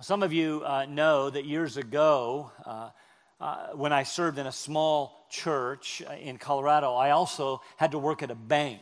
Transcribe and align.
Some 0.00 0.24
of 0.24 0.32
you 0.32 0.62
uh, 0.66 0.86
know 0.86 1.30
that 1.30 1.44
years 1.44 1.76
ago, 1.76 2.50
uh, 2.66 2.90
uh, 3.40 3.68
when 3.74 3.92
I 3.92 4.02
served 4.02 4.38
in 4.38 4.46
a 4.46 4.52
small 4.52 5.24
church 5.30 6.02
uh, 6.08 6.14
in 6.14 6.36
Colorado, 6.36 6.94
I 6.94 7.10
also 7.10 7.62
had 7.76 7.92
to 7.92 7.98
work 7.98 8.22
at 8.22 8.30
a 8.30 8.34
bank. 8.34 8.80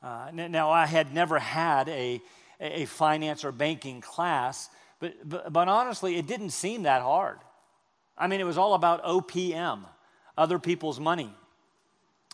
Uh, 0.00 0.30
now, 0.32 0.70
I 0.70 0.86
had 0.86 1.12
never 1.12 1.40
had 1.40 1.88
a, 1.88 2.22
a 2.60 2.84
finance 2.84 3.44
or 3.44 3.50
banking 3.50 4.00
class, 4.00 4.70
but, 5.00 5.14
but, 5.28 5.52
but 5.52 5.66
honestly, 5.66 6.16
it 6.16 6.28
didn't 6.28 6.50
seem 6.50 6.84
that 6.84 7.02
hard. 7.02 7.38
I 8.16 8.28
mean, 8.28 8.40
it 8.40 8.44
was 8.44 8.56
all 8.56 8.74
about 8.74 9.02
OPM, 9.02 9.80
other 10.38 10.60
people's 10.60 11.00
money. 11.00 11.34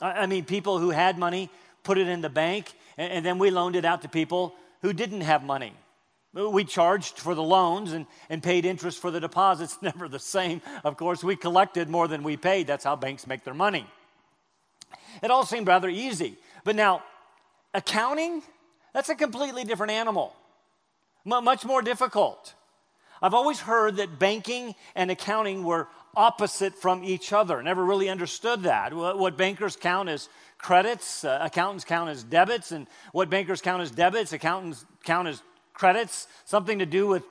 I, 0.03 0.13
I 0.13 0.27
mean, 0.27 0.45
people 0.45 0.79
who 0.79 0.91
had 0.91 1.19
money 1.19 1.49
put 1.83 1.97
it 1.97 2.09
in 2.09 2.21
the 2.21 2.31
bank, 2.31 2.71
and, 2.99 3.11
and 3.11 3.27
then 3.27 3.39
we 3.39 3.51
loaned 3.51 3.75
it 3.75 3.87
out 3.87 4.03
to 4.03 4.09
people 4.09 4.55
who 4.83 4.93
didn't 4.93 5.23
have 5.23 5.43
money. 5.43 5.73
We 6.35 6.65
charged 6.65 7.19
for 7.19 7.35
the 7.35 7.43
loans 7.43 7.93
and, 7.93 8.07
and 8.31 8.43
paid 8.43 8.65
interest 8.65 8.99
for 8.99 9.11
the 9.11 9.21
deposits. 9.21 9.77
Never 9.83 10.09
the 10.09 10.19
same. 10.19 10.63
Of 10.83 10.97
course, 10.97 11.23
we 11.23 11.37
collected 11.37 11.89
more 11.91 12.09
than 12.09 12.23
we 12.23 12.37
paid. 12.37 12.67
That's 12.67 12.85
how 12.85 12.97
banks 12.97 13.27
make 13.27 13.45
their 13.45 13.55
money. 13.55 13.87
It 15.23 15.31
all 15.31 15.45
seemed 15.45 15.67
rather 15.67 15.91
easy. 15.91 16.39
But 16.65 16.77
now, 16.77 17.03
accounting, 17.75 18.43
that's 18.95 19.11
a 19.11 19.15
completely 19.15 19.65
different 19.65 19.93
animal, 19.93 20.35
M- 21.31 21.45
much 21.45 21.65
more 21.65 21.83
difficult. 21.83 22.55
I've 23.21 23.35
always 23.35 23.61
heard 23.61 23.97
that 23.97 24.19
banking 24.19 24.75
and 24.97 25.11
accounting 25.11 25.65
were 25.65 25.89
opposite 26.17 26.75
from 26.75 27.05
each 27.05 27.33
other. 27.33 27.63
Never 27.63 27.85
really 27.85 28.09
understood 28.09 28.65
that. 28.65 28.93
What 28.93 29.37
bankers 29.37 29.77
count 29.77 30.09
as 30.09 30.29
credits, 30.59 31.25
uh, 31.25 31.39
accountants 31.41 31.85
count 31.85 32.11
as 32.11 32.25
debits, 32.25 32.73
and 32.73 32.87
what 33.13 33.31
bankers 33.31 33.61
count 33.61 33.83
as 33.83 33.91
debits, 33.91 34.33
accountants 34.33 34.85
count 35.05 35.29
as 35.29 35.43
credits, 35.73 36.27
something 36.45 36.79
to 36.79 36.87
do 36.87 37.07
with 37.07 37.25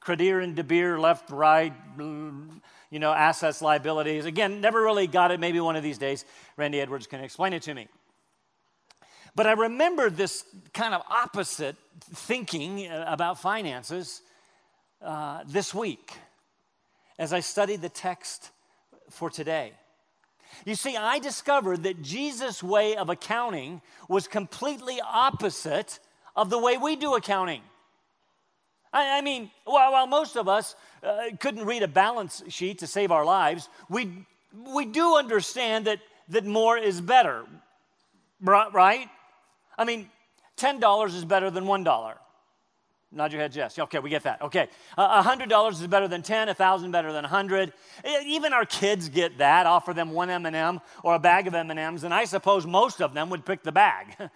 credir 0.00 0.42
and 0.42 0.56
debir, 0.56 0.98
left, 1.00 1.30
right, 1.30 1.72
you 1.98 2.98
know, 2.98 3.12
assets, 3.12 3.62
liabilities. 3.62 4.24
Again, 4.24 4.60
never 4.60 4.82
really 4.82 5.06
got 5.06 5.30
it. 5.30 5.40
Maybe 5.40 5.60
one 5.60 5.76
of 5.76 5.82
these 5.82 5.98
days, 5.98 6.24
Randy 6.56 6.80
Edwards 6.80 7.06
can 7.06 7.20
explain 7.20 7.52
it 7.52 7.62
to 7.62 7.74
me. 7.74 7.88
But 9.34 9.46
I 9.46 9.52
remember 9.52 10.10
this 10.10 10.44
kind 10.74 10.94
of 10.94 11.02
opposite 11.08 11.76
thinking 12.00 12.86
uh, 12.86 13.04
about 13.08 13.40
finances 13.40 14.20
uh, 15.00 15.42
this 15.46 15.74
week 15.74 16.12
as 17.18 17.32
I 17.32 17.40
studied 17.40 17.80
the 17.80 17.88
text 17.88 18.50
for 19.10 19.30
today. 19.30 19.72
You 20.66 20.74
see, 20.74 20.96
I 20.96 21.18
discovered 21.18 21.84
that 21.84 22.02
Jesus' 22.02 22.62
way 22.62 22.96
of 22.96 23.08
accounting 23.08 23.80
was 24.08 24.28
completely 24.28 25.00
opposite 25.00 25.98
of 26.36 26.50
the 26.50 26.58
way 26.58 26.76
we 26.76 26.96
do 26.96 27.14
accounting. 27.14 27.62
I, 28.92 29.18
I 29.18 29.20
mean, 29.20 29.50
while, 29.64 29.92
while, 29.92 30.06
most 30.06 30.36
of 30.36 30.48
us 30.48 30.76
uh, 31.02 31.24
couldn't 31.40 31.64
read 31.64 31.82
a 31.82 31.88
balance 31.88 32.42
sheet 32.48 32.78
to 32.78 32.86
save 32.86 33.10
our 33.10 33.24
lives, 33.24 33.68
we, 33.88 34.10
we 34.74 34.84
do 34.84 35.16
understand 35.16 35.86
that, 35.86 36.00
that 36.28 36.44
more 36.44 36.76
is 36.76 37.00
better, 37.00 37.44
right? 38.40 39.08
I 39.78 39.84
mean, 39.84 40.10
$10 40.58 41.06
is 41.14 41.24
better 41.24 41.50
than 41.50 41.64
$1. 41.64 42.14
Nod 43.14 43.30
your 43.30 43.42
head, 43.42 43.54
yes. 43.54 43.78
Okay, 43.78 43.98
we 43.98 44.08
get 44.08 44.22
that. 44.22 44.40
Okay, 44.40 44.68
uh, 44.96 45.22
$100 45.22 45.72
is 45.72 45.86
better 45.86 46.08
than 46.08 46.22
10, 46.22 46.46
1000 46.46 46.90
better 46.90 47.12
than 47.12 47.24
100. 47.24 47.72
Even 48.24 48.54
our 48.54 48.64
kids 48.64 49.10
get 49.10 49.36
that. 49.38 49.66
Offer 49.66 49.92
them 49.92 50.12
one 50.12 50.30
M&M 50.30 50.80
or 51.02 51.14
a 51.14 51.18
bag 51.18 51.46
of 51.46 51.54
M&Ms, 51.54 52.04
and 52.04 52.14
I 52.14 52.24
suppose 52.24 52.66
most 52.66 53.02
of 53.02 53.12
them 53.12 53.28
would 53.28 53.44
pick 53.44 53.62
the 53.62 53.72
bag. 53.72 54.16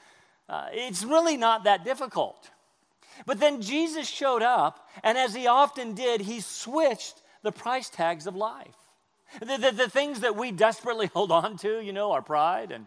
Uh, 0.48 0.68
it's 0.70 1.02
really 1.02 1.36
not 1.36 1.64
that 1.64 1.84
difficult. 1.84 2.50
But 3.24 3.40
then 3.40 3.62
Jesus 3.62 4.08
showed 4.08 4.42
up, 4.42 4.88
and 5.02 5.16
as 5.16 5.34
he 5.34 5.46
often 5.46 5.94
did, 5.94 6.20
he 6.20 6.40
switched 6.40 7.22
the 7.42 7.52
price 7.52 7.88
tags 7.88 8.26
of 8.26 8.36
life. 8.36 8.74
The, 9.40 9.56
the, 9.56 9.72
the 9.72 9.90
things 9.90 10.20
that 10.20 10.36
we 10.36 10.50
desperately 10.52 11.06
hold 11.14 11.32
on 11.32 11.56
to, 11.58 11.80
you 11.80 11.92
know, 11.92 12.12
our 12.12 12.22
pride 12.22 12.72
and, 12.72 12.86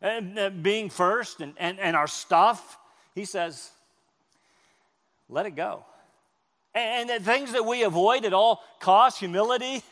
and 0.00 0.38
uh, 0.38 0.50
being 0.50 0.90
first 0.90 1.40
and, 1.40 1.54
and, 1.56 1.80
and 1.80 1.96
our 1.96 2.06
stuff, 2.06 2.78
he 3.14 3.24
says, 3.24 3.70
let 5.28 5.46
it 5.46 5.56
go. 5.56 5.84
And, 6.74 7.08
the 7.08 7.20
things 7.20 7.52
that 7.52 7.64
we 7.64 7.84
avoid 7.84 8.24
at 8.24 8.32
all 8.32 8.60
costs, 8.80 9.20
humility, 9.20 9.82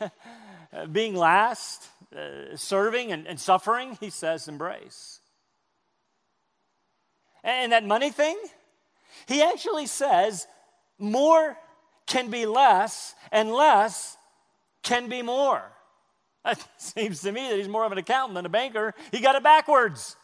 being 0.93 1.15
last, 1.15 1.89
uh, 2.15 2.57
serving 2.57 3.13
and, 3.13 3.27
and 3.27 3.39
suffering, 3.39 3.97
he 4.01 4.11
says, 4.11 4.49
embrace. 4.49 5.21
And 7.45 7.73
that 7.73 7.85
money 7.85 8.11
thing, 8.11 8.37
he 9.27 9.43
actually 9.43 9.87
says 9.87 10.47
more 10.99 11.57
can 12.07 12.31
be 12.31 12.47
less 12.47 13.15
and 13.31 13.53
less 13.53 14.17
can 14.83 15.09
be 15.09 15.23
more. 15.23 15.63
It 16.45 16.59
seems 16.77 17.21
to 17.21 17.31
me 17.31 17.49
that 17.51 17.57
he's 17.57 17.69
more 17.69 17.85
of 17.85 17.93
an 17.93 17.99
accountant 17.99 18.35
than 18.35 18.47
a 18.47 18.49
banker. 18.49 18.95
He 19.13 19.21
got 19.21 19.37
it 19.37 19.45
backwards. 19.45 20.17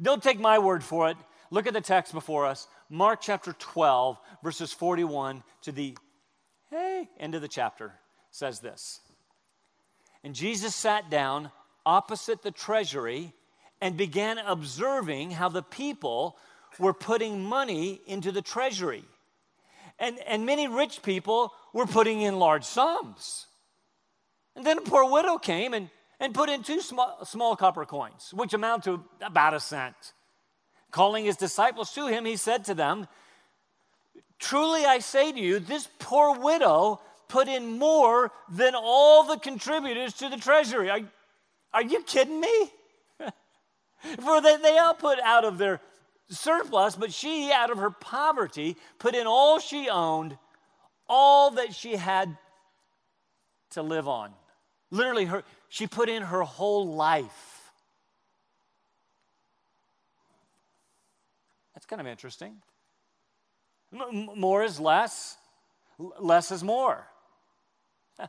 Don't 0.00 0.22
take 0.22 0.40
my 0.40 0.58
word 0.58 0.82
for 0.82 1.10
it. 1.10 1.18
Look 1.50 1.66
at 1.66 1.74
the 1.74 1.82
text 1.82 2.14
before 2.14 2.46
us 2.46 2.66
Mark 2.88 3.20
chapter 3.20 3.52
12, 3.52 4.18
verses 4.42 4.72
41 4.72 5.42
to 5.62 5.72
the 5.72 5.96
hey, 6.70 7.08
end 7.18 7.34
of 7.34 7.42
the 7.42 7.48
chapter 7.48 7.92
says 8.30 8.60
this. 8.60 9.00
And 10.22 10.34
Jesus 10.34 10.74
sat 10.74 11.10
down 11.10 11.50
opposite 11.84 12.42
the 12.42 12.50
treasury 12.50 13.32
and 13.80 13.96
began 13.96 14.38
observing 14.38 15.32
how 15.32 15.48
the 15.48 15.62
people 15.62 16.36
were 16.78 16.92
putting 16.92 17.42
money 17.42 18.00
into 18.06 18.32
the 18.32 18.42
treasury. 18.42 19.04
And, 19.98 20.18
and 20.26 20.44
many 20.44 20.68
rich 20.68 21.02
people 21.02 21.52
were 21.72 21.86
putting 21.86 22.20
in 22.20 22.38
large 22.38 22.64
sums. 22.64 23.46
And 24.54 24.64
then 24.64 24.78
a 24.78 24.82
poor 24.82 25.10
widow 25.10 25.38
came 25.38 25.74
and, 25.74 25.90
and 26.20 26.34
put 26.34 26.48
in 26.48 26.62
two 26.62 26.80
small, 26.80 27.24
small 27.24 27.56
copper 27.56 27.84
coins, 27.84 28.32
which 28.34 28.54
amount 28.54 28.84
to 28.84 29.04
about 29.20 29.54
a 29.54 29.60
cent. 29.60 29.94
Calling 30.90 31.24
his 31.24 31.36
disciples 31.36 31.92
to 31.92 32.06
him, 32.06 32.24
he 32.24 32.36
said 32.36 32.64
to 32.64 32.74
them, 32.74 33.06
Truly 34.38 34.84
I 34.84 34.98
say 34.98 35.32
to 35.32 35.38
you, 35.38 35.58
this 35.58 35.88
poor 35.98 36.38
widow 36.38 37.00
put 37.28 37.48
in 37.48 37.78
more 37.78 38.32
than 38.48 38.74
all 38.74 39.24
the 39.24 39.38
contributors 39.38 40.14
to 40.14 40.28
the 40.28 40.36
treasury. 40.36 40.90
Are, 40.90 41.00
are 41.72 41.82
you 41.82 42.02
kidding 42.02 42.40
me? 42.40 42.70
For 44.20 44.40
they, 44.40 44.56
they 44.58 44.78
all 44.78 44.94
put 44.94 45.18
out 45.20 45.44
of 45.44 45.58
their 45.58 45.80
surplus, 46.28 46.96
but 46.96 47.12
she, 47.12 47.50
out 47.52 47.70
of 47.70 47.78
her 47.78 47.90
poverty, 47.90 48.76
put 48.98 49.14
in 49.14 49.26
all 49.26 49.58
she 49.58 49.88
owned, 49.88 50.36
all 51.08 51.52
that 51.52 51.74
she 51.74 51.96
had 51.96 52.36
to 53.70 53.82
live 53.82 54.08
on. 54.08 54.32
Literally, 54.90 55.26
her, 55.26 55.44
she 55.68 55.86
put 55.86 56.08
in 56.08 56.22
her 56.22 56.42
whole 56.42 56.94
life. 56.94 57.72
That's 61.74 61.86
kind 61.86 62.00
of 62.00 62.06
interesting. 62.06 62.56
M- 63.92 64.30
more 64.36 64.64
is 64.64 64.80
less, 64.80 65.36
less 65.98 66.50
is 66.50 66.64
more. 66.64 67.06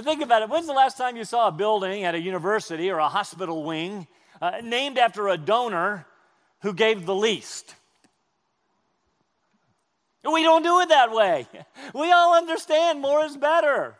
Think 0.00 0.22
about 0.22 0.42
it. 0.42 0.50
When's 0.50 0.66
the 0.66 0.72
last 0.72 0.98
time 0.98 1.16
you 1.16 1.24
saw 1.24 1.48
a 1.48 1.52
building 1.52 2.04
at 2.04 2.14
a 2.14 2.20
university 2.20 2.90
or 2.90 2.98
a 2.98 3.08
hospital 3.08 3.64
wing 3.64 4.06
uh, 4.42 4.60
named 4.62 4.98
after 4.98 5.28
a 5.28 5.38
donor 5.38 6.06
who 6.64 6.72
gave 6.72 7.04
the 7.04 7.14
least. 7.14 7.74
We 10.24 10.42
don't 10.42 10.62
do 10.62 10.80
it 10.80 10.88
that 10.88 11.12
way. 11.12 11.46
We 11.94 12.10
all 12.10 12.34
understand 12.34 13.02
more 13.02 13.22
is 13.22 13.36
better. 13.36 13.96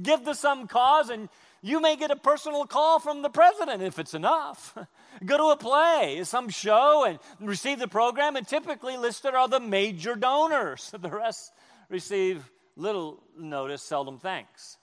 Give 0.00 0.22
to 0.24 0.34
some 0.34 0.68
cause, 0.68 1.08
and 1.08 1.30
you 1.62 1.80
may 1.80 1.96
get 1.96 2.10
a 2.10 2.16
personal 2.16 2.66
call 2.66 2.98
from 2.98 3.22
the 3.22 3.30
president 3.30 3.82
if 3.82 3.98
it's 3.98 4.12
enough. 4.12 4.76
Go 5.24 5.38
to 5.38 5.44
a 5.44 5.56
play, 5.56 6.20
some 6.24 6.50
show, 6.50 7.04
and 7.04 7.18
receive 7.40 7.78
the 7.78 7.88
program, 7.88 8.36
and 8.36 8.46
typically 8.46 8.98
listed 8.98 9.34
are 9.34 9.48
the 9.48 9.60
major 9.60 10.14
donors. 10.14 10.92
The 11.00 11.08
rest 11.08 11.52
receive 11.88 12.44
little 12.76 13.22
notice, 13.38 13.82
seldom 13.82 14.18
thanks. 14.18 14.76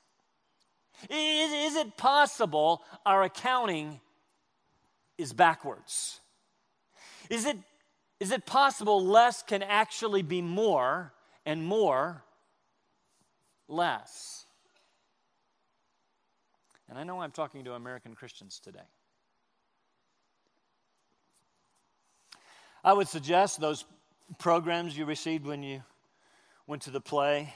Is, 1.12 1.74
is 1.74 1.76
it 1.76 1.96
possible 1.96 2.82
our 3.06 3.22
accounting 3.22 4.00
is 5.20 5.32
backwards? 5.32 6.20
Is 7.30 7.46
it, 7.46 7.58
is 8.20 8.32
it 8.32 8.46
possible 8.46 9.04
less 9.04 9.44
can 9.44 9.64
actually 9.64 10.24
be 10.24 10.42
more 10.42 11.14
and 11.46 11.64
more 11.64 12.24
less? 13.68 14.46
And 16.90 16.98
I 16.98 17.04
know 17.04 17.22
I'm 17.22 17.32
talking 17.32 17.64
to 17.66 17.74
American 17.74 18.16
Christians 18.16 18.60
today. 18.60 18.80
I 22.84 22.94
would 22.94 23.08
suggest 23.08 23.60
those 23.60 23.86
programs 24.40 24.98
you 24.98 25.06
received 25.06 25.46
when 25.46 25.62
you 25.62 25.84
went 26.66 26.84
to 26.84 26.92
the 26.92 27.02
play 27.02 27.54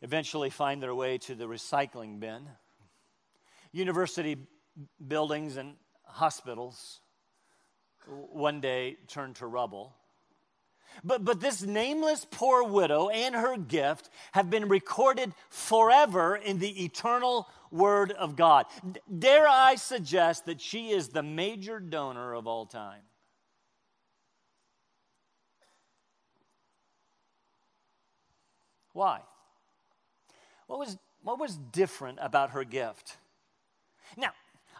eventually 0.00 0.50
find 0.50 0.82
their 0.82 0.94
way 0.94 1.16
to 1.16 1.34
the 1.34 1.46
recycling 1.46 2.20
bin. 2.20 2.46
University 3.72 4.36
buildings 5.08 5.56
and 5.56 5.74
hospitals 6.04 7.00
one 8.06 8.60
day 8.60 8.96
turn 9.08 9.34
to 9.34 9.46
rubble. 9.46 9.94
But, 11.02 11.24
but 11.24 11.40
this 11.40 11.62
nameless 11.62 12.26
poor 12.30 12.62
widow 12.62 13.08
and 13.08 13.34
her 13.34 13.56
gift 13.56 14.10
have 14.32 14.48
been 14.50 14.68
recorded 14.68 15.32
forever 15.48 16.36
in 16.36 16.58
the 16.58 16.84
eternal 16.84 17.48
Word 17.72 18.12
of 18.12 18.36
God. 18.36 18.66
D- 18.92 19.00
dare 19.18 19.48
I 19.48 19.74
suggest 19.74 20.46
that 20.46 20.60
she 20.60 20.90
is 20.90 21.08
the 21.08 21.22
major 21.22 21.80
donor 21.80 22.34
of 22.34 22.46
all 22.46 22.66
time? 22.66 23.02
Why? 28.92 29.20
What 30.68 30.78
was, 30.78 30.96
what 31.22 31.40
was 31.40 31.56
different 31.56 32.18
about 32.22 32.50
her 32.50 32.62
gift? 32.62 33.16
Now, 34.16 34.30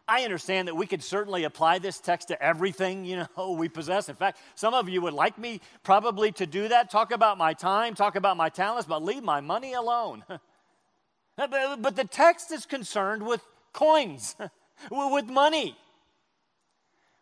I 0.07 0.25
understand 0.25 0.69
that 0.69 0.75
we 0.75 0.87
could 0.87 1.03
certainly 1.03 1.45
apply 1.45 1.79
this 1.79 1.99
text 1.99 2.29
to 2.29 2.43
everything, 2.43 3.05
you 3.05 3.27
know, 3.37 3.53
we 3.59 3.69
possess. 3.69 4.09
In 4.09 4.17
fact, 4.17 4.39
some 4.55 4.75
of 4.75 4.89
you 4.89 5.01
would 5.03 5.15
like 5.15 5.39
me 5.39 5.61
probably 5.83 6.33
to 6.33 6.47
do 6.47 6.69
that, 6.69 6.91
talk 6.91 7.11
about 7.11 7.39
my 7.39 7.55
time, 7.55 7.95
talk 7.95 8.17
about 8.17 8.37
my 8.37 8.49
talents, 8.49 8.87
but 8.87 9.03
leave 9.03 9.23
my 9.23 9.41
money 9.41 9.73
alone. 9.73 10.25
but 11.37 11.97
the 11.97 12.05
text 12.05 12.53
is 12.53 12.67
concerned 12.67 13.27
with 13.27 13.41
coins, 13.73 14.37
with 14.91 15.27
money, 15.27 15.77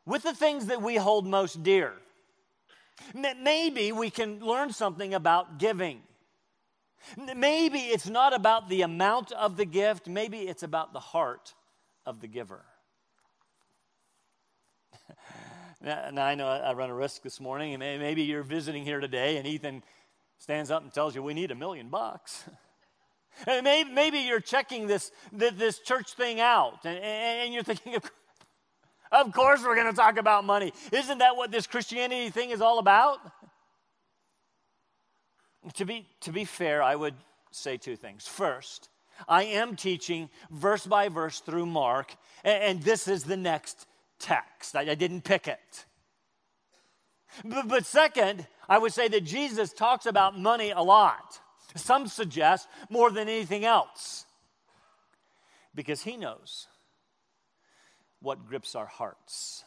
with 0.05 0.25
the 0.25 0.35
things 0.35 0.67
that 0.67 0.83
we 0.83 0.97
hold 0.97 1.27
most 1.27 1.63
dear. 1.63 1.95
Maybe 3.15 3.93
we 3.93 4.11
can 4.11 4.41
learn 4.41 4.73
something 4.73 5.15
about 5.15 5.59
giving. 5.59 6.03
Maybe 7.17 7.79
it's 7.79 8.09
not 8.09 8.35
about 8.35 8.69
the 8.69 8.83
amount 8.83 9.33
of 9.33 9.57
the 9.57 9.65
gift, 9.65 10.09
maybe 10.09 10.41
it's 10.41 10.63
about 10.63 10.93
the 10.93 11.01
heart 11.01 11.55
of 12.05 12.21
the 12.21 12.29
giver. 12.29 12.65
Now, 15.83 16.25
I 16.25 16.35
know 16.35 16.47
I 16.47 16.73
run 16.75 16.91
a 16.91 16.95
risk 16.95 17.23
this 17.23 17.41
morning, 17.41 17.75
and 17.75 17.81
maybe 17.81 18.23
you're 18.23 18.45
visiting 18.45 18.85
here 18.85 19.01
today, 19.01 19.37
and 19.37 19.47
Ethan 19.47 19.83
stands 20.39 20.71
up 20.71 20.83
and 20.83 20.93
tells 20.93 21.15
you, 21.15 21.23
We 21.23 21.35
need 21.35 21.51
a 21.51 21.57
million 21.57 21.89
bucks. 21.89 22.45
maybe, 23.47 23.91
maybe 23.91 24.19
you're 24.19 24.41
checking 24.41 24.87
this, 24.87 25.11
this 25.33 25.81
church 25.81 26.15
thing 26.15 26.41
out, 26.41 26.85
and, 26.85 26.99
and 26.99 27.55
you're 27.55 27.65
thinking, 27.65 27.97
Of 29.11 29.33
course, 29.33 29.63
we're 29.65 29.75
going 29.75 29.91
to 29.91 29.97
talk 29.97 30.19
about 30.19 30.45
money. 30.45 30.73
Isn't 30.93 31.19
that 31.19 31.37
what 31.37 31.51
this 31.51 31.67
Christianity 31.67 32.31
thing 32.31 32.51
is 32.51 32.61
all 32.61 32.79
about? 32.79 33.19
To 35.75 35.85
be, 35.85 36.07
to 36.21 36.33
be 36.33 36.45
fair, 36.45 36.83
I 36.83 36.95
would 36.95 37.15
say 37.51 37.77
two 37.77 37.97
things. 37.97 38.27
First, 38.27 38.89
I 39.29 39.45
am 39.45 39.77
teaching 39.77 40.31
verse 40.51 40.87
by 40.87 41.09
verse 41.09 41.41
through 41.41 41.67
Mark, 41.67 42.15
and, 42.45 42.63
and 42.63 42.83
this 42.83 43.09
is 43.09 43.25
the 43.25 43.37
next 43.37 43.87
text. 44.23 44.75
I, 44.75 44.83
I 44.83 44.95
didn't 44.95 45.23
pick 45.23 45.47
it. 45.49 45.85
But, 47.45 47.69
but 47.69 47.85
second, 47.85 48.47
I 48.69 48.79
would 48.79 48.93
say 48.93 49.09
that 49.09 49.25
Jesus 49.25 49.73
talks 49.73 50.07
about 50.07 50.39
money 50.39 50.71
a 50.71 50.83
lot. 50.83 51.41
Some 51.75 52.07
suggest 52.07 52.69
more 52.89 53.11
than 53.11 53.29
anything 53.29 53.65
else, 53.65 54.27
because 55.75 56.03
he 56.03 56.17
knows 56.17 56.69
what 58.21 58.47
grips 58.47 58.75
our 58.75 58.87
hearts. 58.87 59.65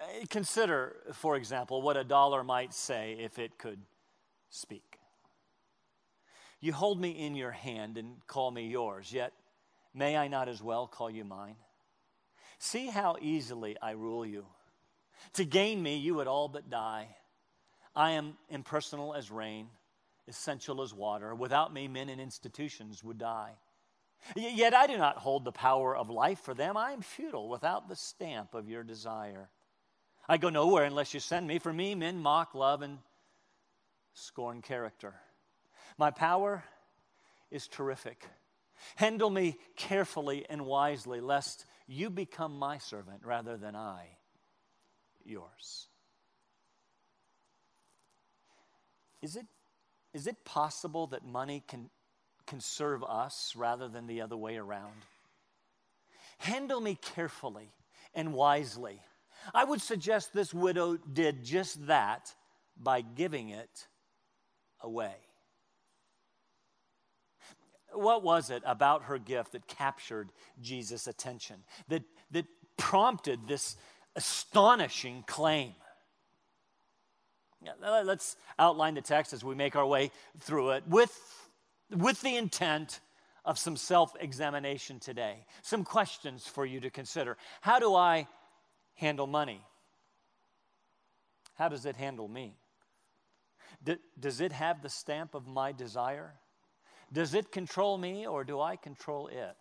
Uh, 0.00 0.26
consider, 0.30 0.96
for 1.12 1.34
example, 1.34 1.82
what 1.82 1.96
a 1.96 2.04
dollar 2.04 2.44
might 2.44 2.72
say 2.72 3.16
if 3.18 3.38
it 3.38 3.58
could 3.58 3.80
speak. 4.50 4.98
You 6.60 6.72
hold 6.72 7.00
me 7.00 7.10
in 7.10 7.34
your 7.34 7.52
hand 7.52 7.98
and 7.98 8.24
call 8.26 8.50
me 8.50 8.68
yours, 8.68 9.12
yet 9.12 9.32
may 9.94 10.16
I 10.16 10.28
not 10.28 10.48
as 10.48 10.62
well 10.62 10.86
call 10.86 11.10
you 11.10 11.24
mine? 11.24 11.56
See 12.58 12.86
how 12.86 13.16
easily 13.20 13.76
I 13.80 13.92
rule 13.92 14.26
you. 14.26 14.46
To 15.34 15.44
gain 15.44 15.82
me, 15.82 15.96
you 15.96 16.14
would 16.14 16.26
all 16.26 16.48
but 16.48 16.70
die. 16.70 17.08
I 17.94 18.12
am 18.12 18.36
impersonal 18.48 19.14
as 19.14 19.30
rain, 19.30 19.68
essential 20.26 20.82
as 20.82 20.94
water. 20.94 21.34
Without 21.34 21.72
me, 21.72 21.88
men 21.88 22.08
and 22.08 22.20
institutions 22.20 23.02
would 23.02 23.18
die. 23.18 23.52
Yet 24.36 24.74
I 24.74 24.86
do 24.86 24.96
not 24.96 25.16
hold 25.16 25.44
the 25.44 25.52
power 25.52 25.96
of 25.96 26.10
life 26.10 26.40
for 26.40 26.54
them. 26.54 26.76
I 26.76 26.92
am 26.92 27.02
futile 27.02 27.48
without 27.48 27.88
the 27.88 27.96
stamp 27.96 28.54
of 28.54 28.68
your 28.68 28.82
desire. 28.82 29.48
I 30.28 30.36
go 30.36 30.50
nowhere 30.50 30.84
unless 30.84 31.14
you 31.14 31.20
send 31.20 31.46
me. 31.46 31.58
For 31.58 31.72
me, 31.72 31.94
men 31.94 32.18
mock 32.18 32.54
love 32.54 32.82
and 32.82 32.98
scorn 34.14 34.60
character. 34.60 35.14
My 35.96 36.10
power 36.10 36.64
is 37.50 37.66
terrific. 37.66 38.26
Handle 38.96 39.30
me 39.30 39.58
carefully 39.76 40.46
and 40.48 40.66
wisely, 40.66 41.20
lest 41.20 41.64
you 41.86 42.10
become 42.10 42.58
my 42.58 42.78
servant 42.78 43.20
rather 43.24 43.56
than 43.56 43.74
I 43.76 44.16
yours. 45.24 45.88
Is 49.20 49.36
it, 49.36 49.46
is 50.14 50.26
it 50.26 50.44
possible 50.44 51.08
that 51.08 51.24
money 51.24 51.62
can, 51.66 51.90
can 52.46 52.60
serve 52.60 53.02
us 53.02 53.54
rather 53.56 53.88
than 53.88 54.06
the 54.06 54.20
other 54.20 54.36
way 54.36 54.56
around? 54.56 54.94
Handle 56.38 56.80
me 56.80 56.96
carefully 57.00 57.72
and 58.14 58.32
wisely 58.32 59.00
I 59.54 59.64
would 59.64 59.80
suggest 59.80 60.32
this 60.32 60.52
widow 60.52 60.96
did 60.96 61.44
just 61.44 61.86
that 61.86 62.34
by 62.76 63.00
giving 63.00 63.50
it 63.50 63.86
away. 64.80 65.14
What 67.98 68.22
was 68.22 68.50
it 68.50 68.62
about 68.64 69.04
her 69.04 69.18
gift 69.18 69.52
that 69.52 69.66
captured 69.66 70.30
Jesus' 70.60 71.06
attention, 71.06 71.64
that, 71.88 72.02
that 72.30 72.46
prompted 72.76 73.48
this 73.48 73.76
astonishing 74.14 75.24
claim? 75.26 75.74
Let's 77.80 78.36
outline 78.58 78.94
the 78.94 79.00
text 79.00 79.32
as 79.32 79.42
we 79.42 79.54
make 79.54 79.74
our 79.74 79.86
way 79.86 80.12
through 80.38 80.70
it 80.70 80.84
with, 80.86 81.18
with 81.90 82.20
the 82.20 82.36
intent 82.36 83.00
of 83.44 83.58
some 83.58 83.76
self 83.76 84.14
examination 84.20 85.00
today. 85.00 85.44
Some 85.62 85.82
questions 85.82 86.46
for 86.46 86.64
you 86.64 86.80
to 86.80 86.90
consider. 86.90 87.36
How 87.62 87.78
do 87.78 87.94
I 87.94 88.28
handle 88.94 89.26
money? 89.26 89.60
How 91.54 91.68
does 91.68 91.84
it 91.84 91.96
handle 91.96 92.28
me? 92.28 92.54
does 94.18 94.40
it 94.40 94.52
have 94.52 94.82
the 94.82 94.88
stamp 94.88 95.34
of 95.34 95.46
my 95.46 95.72
desire? 95.72 96.34
Does 97.12 97.34
it 97.34 97.50
control 97.50 97.96
me 97.96 98.26
or 98.26 98.44
do 98.44 98.60
I 98.60 98.76
control 98.76 99.28
it? 99.28 99.56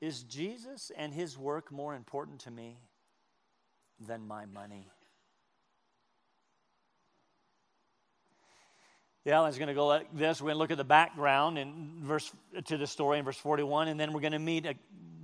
Is 0.00 0.22
Jesus 0.22 0.90
and 0.96 1.12
his 1.12 1.36
work 1.36 1.70
more 1.70 1.94
important 1.94 2.40
to 2.40 2.50
me 2.50 2.78
than 3.98 4.26
my 4.26 4.46
money? 4.46 4.88
The 9.24 9.34
outline 9.34 9.50
is 9.50 9.58
going 9.58 9.68
to 9.68 9.74
go 9.74 9.86
like 9.86 10.16
this. 10.16 10.40
We're 10.40 10.46
going 10.46 10.54
to 10.54 10.58
look 10.60 10.70
at 10.70 10.78
the 10.78 10.84
background 10.84 11.58
in 11.58 11.98
verse 12.00 12.32
to 12.64 12.78
the 12.78 12.86
story 12.86 13.18
in 13.18 13.24
verse 13.26 13.36
41, 13.36 13.88
and 13.88 14.00
then 14.00 14.14
we're 14.14 14.20
going 14.20 14.32
to 14.32 14.38
meet 14.38 14.64
a, 14.64 14.74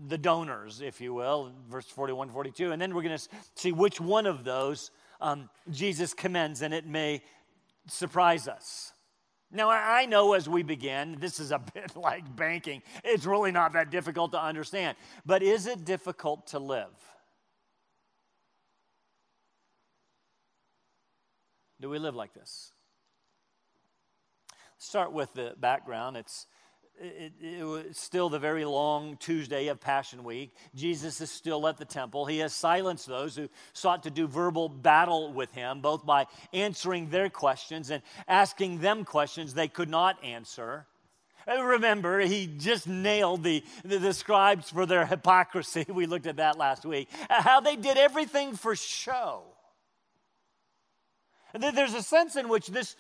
the 0.07 0.19
donors, 0.19 0.83
if 0.83 1.01
you 1.01 1.15
will, 1.15 1.53
verse 1.71 1.87
41, 1.87 2.29
42. 2.29 2.73
And 2.73 2.83
then 2.83 2.95
we're 2.95 3.03
going 3.03 3.17
to 3.17 3.29
see 3.55 3.73
which 3.73 3.99
one 3.99 4.27
of 4.27 4.45
those 4.45 4.91
um, 5.23 5.49
Jesus 5.71 6.13
commends, 6.13 6.61
and 6.61 6.75
it 6.75 6.87
may 6.87 7.23
surprise 7.89 8.49
us. 8.49 8.93
Now, 9.51 9.71
I 9.71 10.07
know 10.07 10.33
as 10.33 10.49
we 10.49 10.63
begin, 10.63 11.17
this 11.21 11.39
is 11.39 11.53
a 11.53 11.59
bit 11.75 11.97
like 11.97 12.35
banking. 12.35 12.83
It's 13.05 13.27
really 13.27 13.53
not 13.53 13.73
that 13.75 13.91
difficult 13.91 14.33
to 14.33 14.43
understand. 14.43 14.97
But 15.25 15.43
is 15.43 15.67
it 15.67 15.85
difficult 15.85 16.49
to 16.49 16.59
live? 16.59 16.95
Do 21.81 21.91
we 21.91 21.99
live 21.99 22.15
like 22.15 22.33
this? 22.33 22.73
Start 24.79 25.13
with 25.13 25.33
the 25.35 25.55
background. 25.59 26.17
It's 26.17 26.47
it, 27.01 27.33
it, 27.41 27.65
was 27.65 27.97
still 27.97 28.29
the 28.29 28.39
very 28.39 28.65
long 28.65 29.17
Tuesday 29.19 29.69
of 29.69 29.81
Passion 29.81 30.25
Week. 30.25 30.55
Jesus 30.75 31.21
is 31.21 31.31
still 31.31 31.67
at 31.69 31.77
the 31.77 31.85
temple. 31.85 32.27
He 32.27 32.39
has 32.39 32.53
silenced 32.53 33.07
those 33.07 33.37
who 33.37 33.49
sought 33.73 34.03
to 34.05 34.11
do 34.11 34.27
verbal 34.27 34.69
battle 34.69 35.33
with 35.33 35.53
him, 35.53 35.81
both 35.81 36.07
by 36.07 36.27
answering 36.53 37.11
their 37.11 37.29
questions 37.29 37.91
and 37.91 38.03
asking 38.29 38.81
them 38.81 39.05
questions 39.05 39.55
they 39.55 39.69
could 39.69 39.89
not 39.89 40.23
answer. 40.25 40.87
Remember, 41.47 42.21
he 42.21 42.49
just 42.59 42.89
nailed 42.89 43.45
the, 43.45 43.63
the, 43.85 43.99
the 43.99 44.13
scribes 44.13 44.71
for 44.71 44.85
their 44.85 45.07
hypocrisy. 45.07 45.85
We 45.97 46.07
looked 46.07 46.27
at 46.27 46.37
that 46.37 46.59
last 46.59 46.85
week. 46.85 47.09
How 47.31 47.61
they 47.61 47.77
did 47.77 47.97
everything 47.97 48.57
for 48.57 48.75
show. 48.75 49.45
There's 51.55 51.95
a 51.95 52.03
sense 52.03 52.37
in 52.37 52.49
which 52.49 52.67
this 52.67 52.97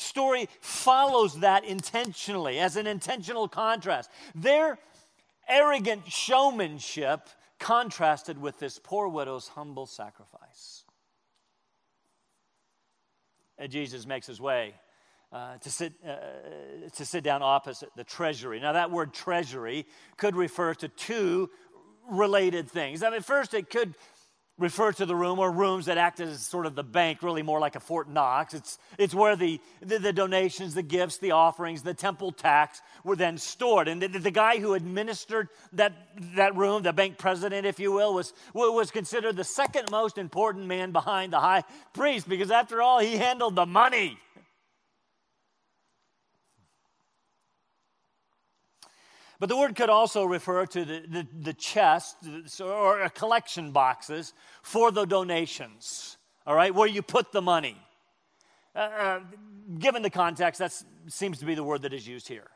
story 0.00 0.48
follows 0.60 1.40
that 1.40 1.64
intentionally 1.64 2.58
as 2.58 2.76
an 2.76 2.86
intentional 2.86 3.48
contrast. 3.48 4.10
Their 4.34 4.78
arrogant 5.48 6.10
showmanship 6.10 7.28
contrasted 7.58 8.38
with 8.38 8.58
this 8.58 8.78
poor 8.82 9.08
widow's 9.08 9.48
humble 9.48 9.86
sacrifice. 9.86 10.84
And 13.58 13.72
Jesus 13.72 14.06
makes 14.06 14.26
his 14.26 14.40
way 14.40 14.74
uh, 15.32 15.56
to, 15.58 15.70
sit, 15.70 15.92
uh, 16.06 16.88
to 16.94 17.04
sit 17.04 17.24
down 17.24 17.42
opposite 17.42 17.90
the 17.96 18.04
treasury. 18.04 18.60
Now, 18.60 18.72
that 18.72 18.90
word 18.90 19.12
treasury 19.12 19.86
could 20.16 20.36
refer 20.36 20.74
to 20.74 20.88
two 20.88 21.50
related 22.08 22.70
things. 22.70 23.02
I 23.02 23.10
mean, 23.10 23.20
first, 23.20 23.52
it 23.52 23.68
could 23.68 23.94
refer 24.58 24.92
to 24.92 25.06
the 25.06 25.14
room 25.14 25.38
or 25.38 25.50
rooms 25.50 25.86
that 25.86 25.98
act 25.98 26.20
as 26.20 26.42
sort 26.42 26.66
of 26.66 26.74
the 26.74 26.82
bank, 26.82 27.22
really 27.22 27.42
more 27.42 27.60
like 27.60 27.76
a 27.76 27.80
Fort 27.80 28.08
Knox. 28.08 28.54
It's, 28.54 28.78
it's 28.98 29.14
where 29.14 29.36
the, 29.36 29.60
the, 29.80 29.98
the 29.98 30.12
donations, 30.12 30.74
the 30.74 30.82
gifts, 30.82 31.18
the 31.18 31.30
offerings, 31.30 31.82
the 31.82 31.94
temple 31.94 32.32
tax 32.32 32.82
were 33.04 33.16
then 33.16 33.38
stored. 33.38 33.88
And 33.88 34.02
the, 34.02 34.08
the, 34.08 34.30
guy 34.30 34.58
who 34.58 34.74
administered 34.74 35.48
that, 35.74 35.92
that 36.34 36.56
room, 36.56 36.82
the 36.82 36.92
bank 36.92 37.18
president, 37.18 37.66
if 37.66 37.78
you 37.78 37.92
will, 37.92 38.14
was, 38.14 38.32
was 38.52 38.90
considered 38.90 39.36
the 39.36 39.44
second 39.44 39.90
most 39.90 40.18
important 40.18 40.66
man 40.66 40.92
behind 40.92 41.32
the 41.32 41.40
high 41.40 41.62
priest 41.92 42.28
because, 42.28 42.50
after 42.50 42.82
all, 42.82 42.98
he 42.98 43.16
handled 43.16 43.54
the 43.54 43.66
money. 43.66 44.18
But 49.40 49.48
the 49.48 49.56
word 49.56 49.76
could 49.76 49.90
also 49.90 50.24
refer 50.24 50.66
to 50.66 50.84
the, 50.84 51.02
the, 51.08 51.26
the 51.40 51.52
chest 51.52 52.16
or 52.60 53.02
a 53.02 53.10
collection 53.10 53.70
boxes 53.70 54.32
for 54.62 54.90
the 54.90 55.04
donations, 55.04 56.16
all 56.46 56.56
right, 56.56 56.74
where 56.74 56.88
you 56.88 57.02
put 57.02 57.30
the 57.30 57.42
money. 57.42 57.76
Uh, 58.74 58.78
uh, 58.78 59.20
given 59.78 60.02
the 60.02 60.10
context, 60.10 60.58
that 60.58 60.72
seems 61.06 61.38
to 61.38 61.44
be 61.44 61.54
the 61.54 61.64
word 61.64 61.82
that 61.82 61.92
is 61.92 62.06
used 62.06 62.26
here. 62.26 62.48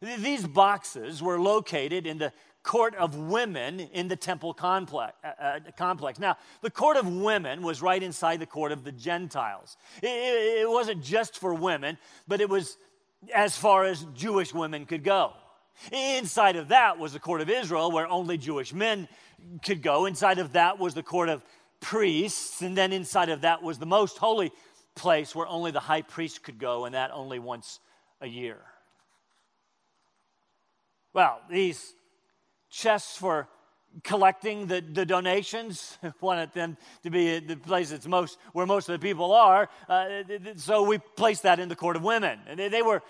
These 0.00 0.46
boxes 0.46 1.22
were 1.22 1.40
located 1.40 2.06
in 2.06 2.18
the 2.18 2.32
court 2.62 2.94
of 2.96 3.16
women 3.16 3.80
in 3.80 4.08
the 4.08 4.16
temple 4.16 4.54
complex. 4.54 5.14
Uh, 5.24 5.28
uh, 5.40 5.60
complex. 5.76 6.18
Now, 6.18 6.36
the 6.62 6.70
court 6.70 6.96
of 6.96 7.06
women 7.06 7.62
was 7.62 7.80
right 7.80 8.02
inside 8.02 8.40
the 8.40 8.46
court 8.46 8.72
of 8.72 8.84
the 8.84 8.92
Gentiles. 8.92 9.76
It, 10.02 10.06
it, 10.06 10.60
it 10.62 10.70
wasn't 10.70 11.02
just 11.02 11.38
for 11.38 11.54
women, 11.54 11.96
but 12.26 12.40
it 12.40 12.48
was 12.48 12.76
as 13.34 13.56
far 13.56 13.84
as 13.84 14.04
Jewish 14.14 14.52
women 14.52 14.84
could 14.84 15.02
go. 15.02 15.32
Inside 15.92 16.56
of 16.56 16.68
that 16.68 16.98
was 16.98 17.12
the 17.12 17.20
court 17.20 17.40
of 17.40 17.50
Israel, 17.50 17.90
where 17.90 18.06
only 18.06 18.38
Jewish 18.38 18.72
men 18.72 19.08
could 19.62 19.82
go. 19.82 20.06
Inside 20.06 20.38
of 20.38 20.52
that 20.52 20.78
was 20.78 20.94
the 20.94 21.02
court 21.02 21.28
of 21.28 21.42
priests. 21.80 22.62
And 22.62 22.76
then 22.76 22.92
inside 22.92 23.28
of 23.28 23.42
that 23.42 23.62
was 23.62 23.78
the 23.78 23.86
most 23.86 24.18
holy 24.18 24.52
place 24.94 25.34
where 25.34 25.46
only 25.46 25.70
the 25.70 25.80
high 25.80 26.02
priest 26.02 26.42
could 26.42 26.58
go, 26.58 26.84
and 26.84 26.94
that 26.94 27.10
only 27.12 27.38
once 27.38 27.80
a 28.20 28.26
year. 28.26 28.58
Well, 31.12 31.40
these 31.50 31.94
chests 32.70 33.16
for 33.16 33.48
collecting 34.04 34.66
the, 34.66 34.80
the 34.80 35.06
donations, 35.06 35.98
wanted 36.20 36.52
them 36.52 36.76
to 37.02 37.10
be 37.10 37.38
the 37.38 37.56
place 37.56 37.90
that's 37.90 38.06
most 38.06 38.38
where 38.52 38.66
most 38.66 38.88
of 38.88 39.00
the 39.00 39.04
people 39.04 39.32
are. 39.32 39.68
Uh, 39.88 40.22
so 40.56 40.82
we 40.82 40.98
placed 40.98 41.44
that 41.44 41.58
in 41.58 41.68
the 41.68 41.76
court 41.76 41.96
of 41.96 42.02
women. 42.02 42.38
And 42.46 42.58
they, 42.58 42.68
they 42.68 42.82
were 42.82 43.02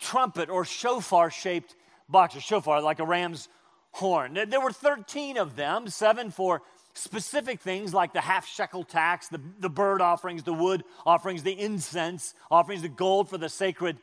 trumpet 0.00 0.48
or 0.48 0.64
shofar 0.64 1.30
shaped 1.30 1.74
box, 2.08 2.34
a 2.36 2.40
shofar, 2.40 2.80
like 2.80 3.00
a 3.00 3.04
ram's 3.04 3.48
horn. 3.92 4.34
There 4.48 4.60
were 4.60 4.72
13 4.72 5.36
of 5.36 5.56
them, 5.56 5.88
seven 5.88 6.30
for 6.30 6.62
specific 6.94 7.60
things 7.60 7.92
like 7.92 8.12
the 8.12 8.20
half 8.20 8.46
shekel 8.46 8.84
tax, 8.84 9.28
the, 9.28 9.40
the 9.58 9.68
bird 9.68 10.00
offerings, 10.00 10.44
the 10.44 10.52
wood 10.52 10.84
offerings, 11.04 11.42
the 11.42 11.58
incense 11.58 12.34
offerings, 12.50 12.82
the 12.82 12.88
gold 12.88 13.28
for 13.28 13.38
the 13.38 13.48
sacred 13.48 13.98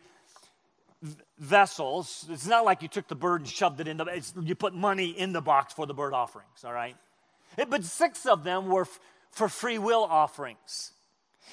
vessels. 1.38 2.26
It's 2.30 2.48
not 2.48 2.66
like 2.66 2.82
you 2.82 2.88
took 2.88 3.08
the 3.08 3.16
bird 3.16 3.42
and 3.42 3.50
shoved 3.50 3.80
it 3.80 3.88
in 3.88 3.98
the, 3.98 4.32
you 4.44 4.56
put 4.56 4.74
money 4.74 5.10
in 5.10 5.34
the 5.34 5.42
box 5.42 5.74
for 5.74 5.86
the 5.86 5.94
bird 5.94 6.14
offerings, 6.14 6.64
all 6.64 6.74
right? 6.74 6.96
But 7.70 7.84
six 7.84 8.26
of 8.26 8.44
them 8.44 8.68
were 8.68 8.84
f- 8.84 9.00
for 9.32 9.50
free 9.50 9.78
will 9.78 10.04
offerings. 10.04 10.92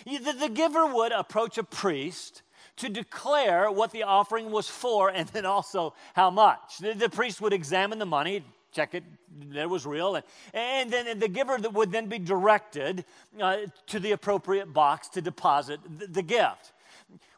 The, 0.05 0.33
the 0.38 0.49
giver 0.49 0.87
would 0.87 1.12
approach 1.12 1.59
a 1.59 1.64
priest 1.64 2.43
to 2.78 2.88
declare 2.88 3.70
what 3.70 3.92
the 3.92 4.04
offering 4.04 4.50
was 4.50 4.68
for 4.68 5.11
and 5.11 5.28
then 5.30 5.47
also 5.47 5.94
how 6.14 6.30
much. 6.30 6.78
The, 6.78 6.94
the 6.94 7.08
priest 7.08 7.40
would 7.40 7.52
examine 7.52 7.99
the 7.99 8.06
money, 8.06 8.44
check 8.73 8.94
it, 8.94 9.04
that 9.52 9.68
was 9.68 9.87
real, 9.87 10.16
and, 10.16 10.25
and 10.54 10.90
then 10.90 11.18
the 11.18 11.28
giver 11.28 11.58
would 11.70 11.92
then 11.92 12.06
be 12.06 12.18
directed 12.18 13.04
uh, 13.40 13.58
to 13.88 13.99
the 13.99 14.12
appropriate 14.12 14.73
box 14.73 15.08
to 15.11 15.20
deposit 15.20 15.80
the, 15.99 16.06
the 16.06 16.23
gift. 16.23 16.73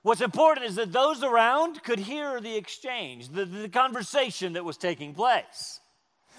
What's 0.03 0.23
important 0.23 0.67
is 0.67 0.77
that 0.77 0.93
those 0.93 1.23
around 1.23 1.83
could 1.83 1.99
hear 1.99 2.41
the 2.41 2.57
exchange, 2.57 3.29
the, 3.29 3.45
the 3.45 3.69
conversation 3.69 4.55
that 4.55 4.65
was 4.65 4.77
taking 4.77 5.15
place. 5.15 5.81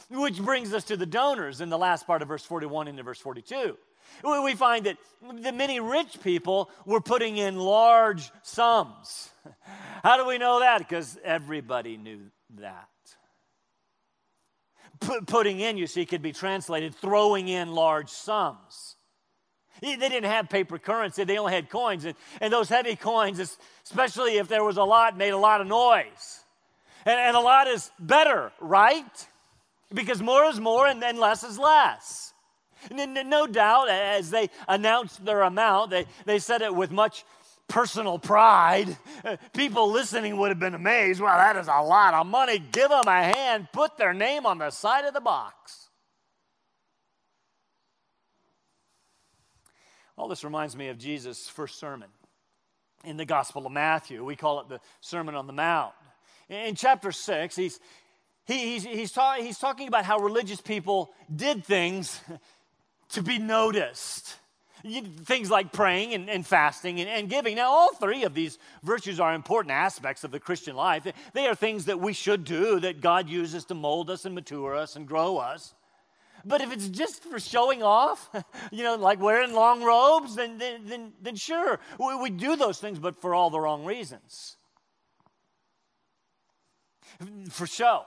Which 0.10 0.42
brings 0.42 0.74
us 0.74 0.84
to 0.86 0.98
the 0.98 1.06
donors 1.06 1.62
in 1.62 1.70
the 1.70 1.78
last 1.78 2.06
part 2.06 2.22
of 2.22 2.28
verse 2.28 2.44
41 2.44 2.88
into 2.88 3.04
verse 3.04 3.20
42 3.20 3.78
we 4.24 4.56
find 4.56 4.86
that 4.86 4.98
the 5.42 5.52
many 5.52 5.80
rich 5.80 6.22
people 6.24 6.70
were 6.86 7.02
putting 7.02 7.38
in 7.38 7.58
large 7.58 8.32
sums. 8.44 9.30
How 10.04 10.18
do 10.18 10.28
we 10.28 10.38
know 10.38 10.60
that? 10.60 10.80
Because 10.80 11.18
everybody 11.24 11.98
knew 11.98 12.20
that. 12.60 12.88
putting 15.28 15.60
in, 15.60 15.78
you 15.78 15.88
see, 15.88 16.06
could 16.06 16.22
be 16.22 16.32
translated 16.32 16.96
throwing 16.96 17.48
in 17.48 17.72
large 17.74 18.10
sums. 18.10 18.96
They 19.82 19.96
didn't 19.96 20.26
have 20.26 20.48
paper 20.48 20.78
currency, 20.78 21.24
they 21.24 21.38
only 21.38 21.54
had 21.54 21.70
coins. 21.70 22.06
And, 22.06 22.16
and 22.40 22.54
those 22.54 22.70
heavy 22.70 22.96
coins, 22.96 23.58
especially 23.84 24.38
if 24.38 24.48
there 24.48 24.64
was 24.64 24.78
a 24.78 24.84
lot, 24.84 25.18
made 25.18 25.32
a 25.32 25.38
lot 25.38 25.60
of 25.60 25.68
noise. 25.68 26.42
And, 27.06 27.20
and 27.20 27.36
a 27.36 27.40
lot 27.40 27.68
is 27.68 27.92
better, 28.00 28.52
right? 28.60 29.28
Because 29.92 30.22
more 30.22 30.46
is 30.46 30.60
more 30.60 30.88
and 30.88 31.02
then 31.02 31.18
less 31.18 31.44
is 31.44 31.58
less. 31.58 32.31
No 32.90 33.48
doubt, 33.48 33.90
as 33.90 34.30
they 34.30 34.50
announced 34.68 35.24
their 35.24 35.42
amount, 35.42 35.92
they, 35.92 36.06
they 36.26 36.40
said 36.40 36.62
it 36.62 36.74
with 36.74 36.92
much 36.92 37.26
personal 37.68 38.20
pride. 38.20 38.98
Uh, 39.24 39.38
people 39.54 39.92
listening 39.92 40.38
would 40.38 40.50
have 40.50 40.60
been 40.60 40.76
amazed. 40.76 41.22
Well, 41.22 41.36
that 41.38 41.56
is 41.56 41.68
a 41.68 41.82
lot 41.82 42.14
of 42.14 42.28
money. 42.28 42.60
Give 42.60 42.90
them 42.90 43.08
a 43.08 43.24
hand, 43.24 43.70
put 43.72 43.98
their 43.98 44.14
name 44.14 44.46
on 44.46 44.58
the 44.58 44.70
side 44.70 45.06
of 45.06 45.14
the 45.14 45.22
box. 45.22 45.90
All 50.18 50.28
this 50.28 50.44
reminds 50.44 50.76
me 50.76 50.90
of 50.90 50.98
Jesus' 51.00 51.48
first 51.48 51.80
sermon 51.80 52.10
in 53.04 53.18
the 53.18 53.26
Gospel 53.26 53.66
of 53.66 53.72
Matthew. 53.72 54.24
We 54.24 54.36
call 54.36 54.60
it 54.60 54.70
the 54.70 54.80
Sermon 55.00 55.34
on 55.34 55.48
the 55.48 55.54
Mount. 55.54 55.94
In 56.50 56.76
chapter 56.76 57.12
6, 57.12 57.56
he's, 57.56 57.80
he, 58.46 58.74
he's, 58.74 58.84
he's, 58.84 59.12
ta- 59.12 59.38
he's 59.40 59.58
talking 59.58 59.88
about 59.88 60.06
how 60.06 60.20
religious 60.20 60.62
people 60.62 61.12
did 61.34 61.66
things 61.66 62.20
to 63.12 63.22
be 63.22 63.38
noticed. 63.38 64.36
Things 64.84 65.52
like 65.52 65.72
praying 65.72 66.16
and, 66.16 66.28
and 66.28 66.46
fasting 66.46 67.00
and, 67.00 67.08
and, 67.08 67.30
giving. 67.30 67.56
Now, 67.56 67.70
all 67.70 67.94
three 67.94 68.24
of 68.24 68.34
these 68.34 68.58
virtues 68.82 69.20
are 69.20 69.34
important 69.36 69.72
aspects 69.72 70.24
of 70.24 70.32
the 70.32 70.40
Christian 70.40 70.76
life. 70.76 71.06
They 71.34 71.46
are 71.48 71.54
things 71.54 71.86
that 71.86 72.00
we 72.00 72.14
should 72.14 72.46
do, 72.46 72.80
that 72.80 73.00
God 73.00 73.30
uses 73.30 73.66
to 73.66 73.76
mold 73.76 74.10
us 74.10 74.26
and 74.26 74.34
mature 74.34 74.76
us 74.76 74.96
and 74.96 75.08
grow 75.08 75.38
us. 75.38 75.76
But 76.44 76.62
if 76.62 76.72
it's 76.72 76.88
just 76.88 77.24
for 77.24 77.40
showing 77.40 77.84
off, 77.84 78.30
you 78.72 78.84
know, 78.84 78.96
like 78.96 79.20
wearing 79.20 79.54
long 79.54 79.84
robes, 79.84 80.36
then, 80.36 80.58
then, 80.58 80.82
then, 80.86 81.14
then 81.22 81.36
sure, 81.36 81.80
we, 82.00 82.16
we 82.16 82.30
do 82.32 82.56
those 82.56 82.80
things, 82.80 82.98
but 82.98 83.16
for 83.16 83.36
all 83.36 83.52
the 83.52 83.60
wrong 83.60 83.86
reasons. 83.86 84.58
For 87.52 87.68
show. 87.68 88.06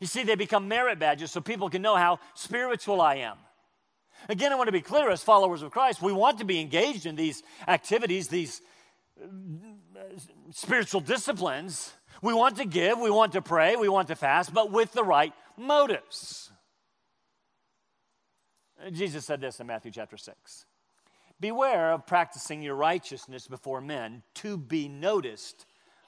You 0.00 0.06
see, 0.06 0.22
they 0.22 0.34
become 0.34 0.68
merit 0.68 0.98
badges 0.98 1.30
so 1.30 1.40
people 1.40 1.70
can 1.70 1.80
know 1.80 1.96
how 1.96 2.20
spiritual 2.34 3.00
I 3.00 3.16
am. 3.16 3.38
Again, 4.28 4.52
I 4.52 4.56
want 4.56 4.68
to 4.68 4.72
be 4.72 4.80
clear 4.80 5.10
as 5.10 5.22
followers 5.22 5.62
of 5.62 5.70
Christ, 5.70 6.02
we 6.02 6.12
want 6.12 6.38
to 6.38 6.44
be 6.44 6.60
engaged 6.60 7.06
in 7.06 7.16
these 7.16 7.42
activities, 7.66 8.28
these 8.28 8.60
uh, 9.22 9.26
spiritual 10.50 11.00
disciplines. 11.00 11.92
We 12.22 12.34
want 12.34 12.56
to 12.56 12.64
give, 12.64 12.98
we 12.98 13.10
want 13.10 13.32
to 13.32 13.42
pray, 13.42 13.76
we 13.76 13.88
want 13.88 14.08
to 14.08 14.16
fast, 14.16 14.52
but 14.52 14.72
with 14.72 14.92
the 14.92 15.04
right 15.04 15.32
motives. 15.56 16.50
Jesus 18.92 19.24
said 19.24 19.40
this 19.40 19.60
in 19.60 19.66
Matthew 19.66 19.90
chapter 19.90 20.16
6 20.16 20.64
Beware 21.40 21.92
of 21.92 22.06
practicing 22.06 22.62
your 22.62 22.74
righteousness 22.74 23.46
before 23.46 23.80
men 23.80 24.22
to 24.34 24.56
be 24.56 24.88
noticed 24.88 25.66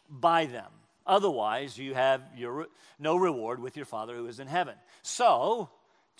by 0.09 0.47
them. 0.47 0.71
Otherwise, 1.07 1.79
you 1.79 1.95
have 1.95 2.23
your, 2.37 2.67
no 2.99 3.17
reward 3.17 3.61
with 3.61 3.77
your 3.77 3.87
Father 3.87 4.15
who 4.17 4.27
is 4.27 4.41
in 4.41 4.47
heaven. 4.47 4.75
So, 5.03 5.71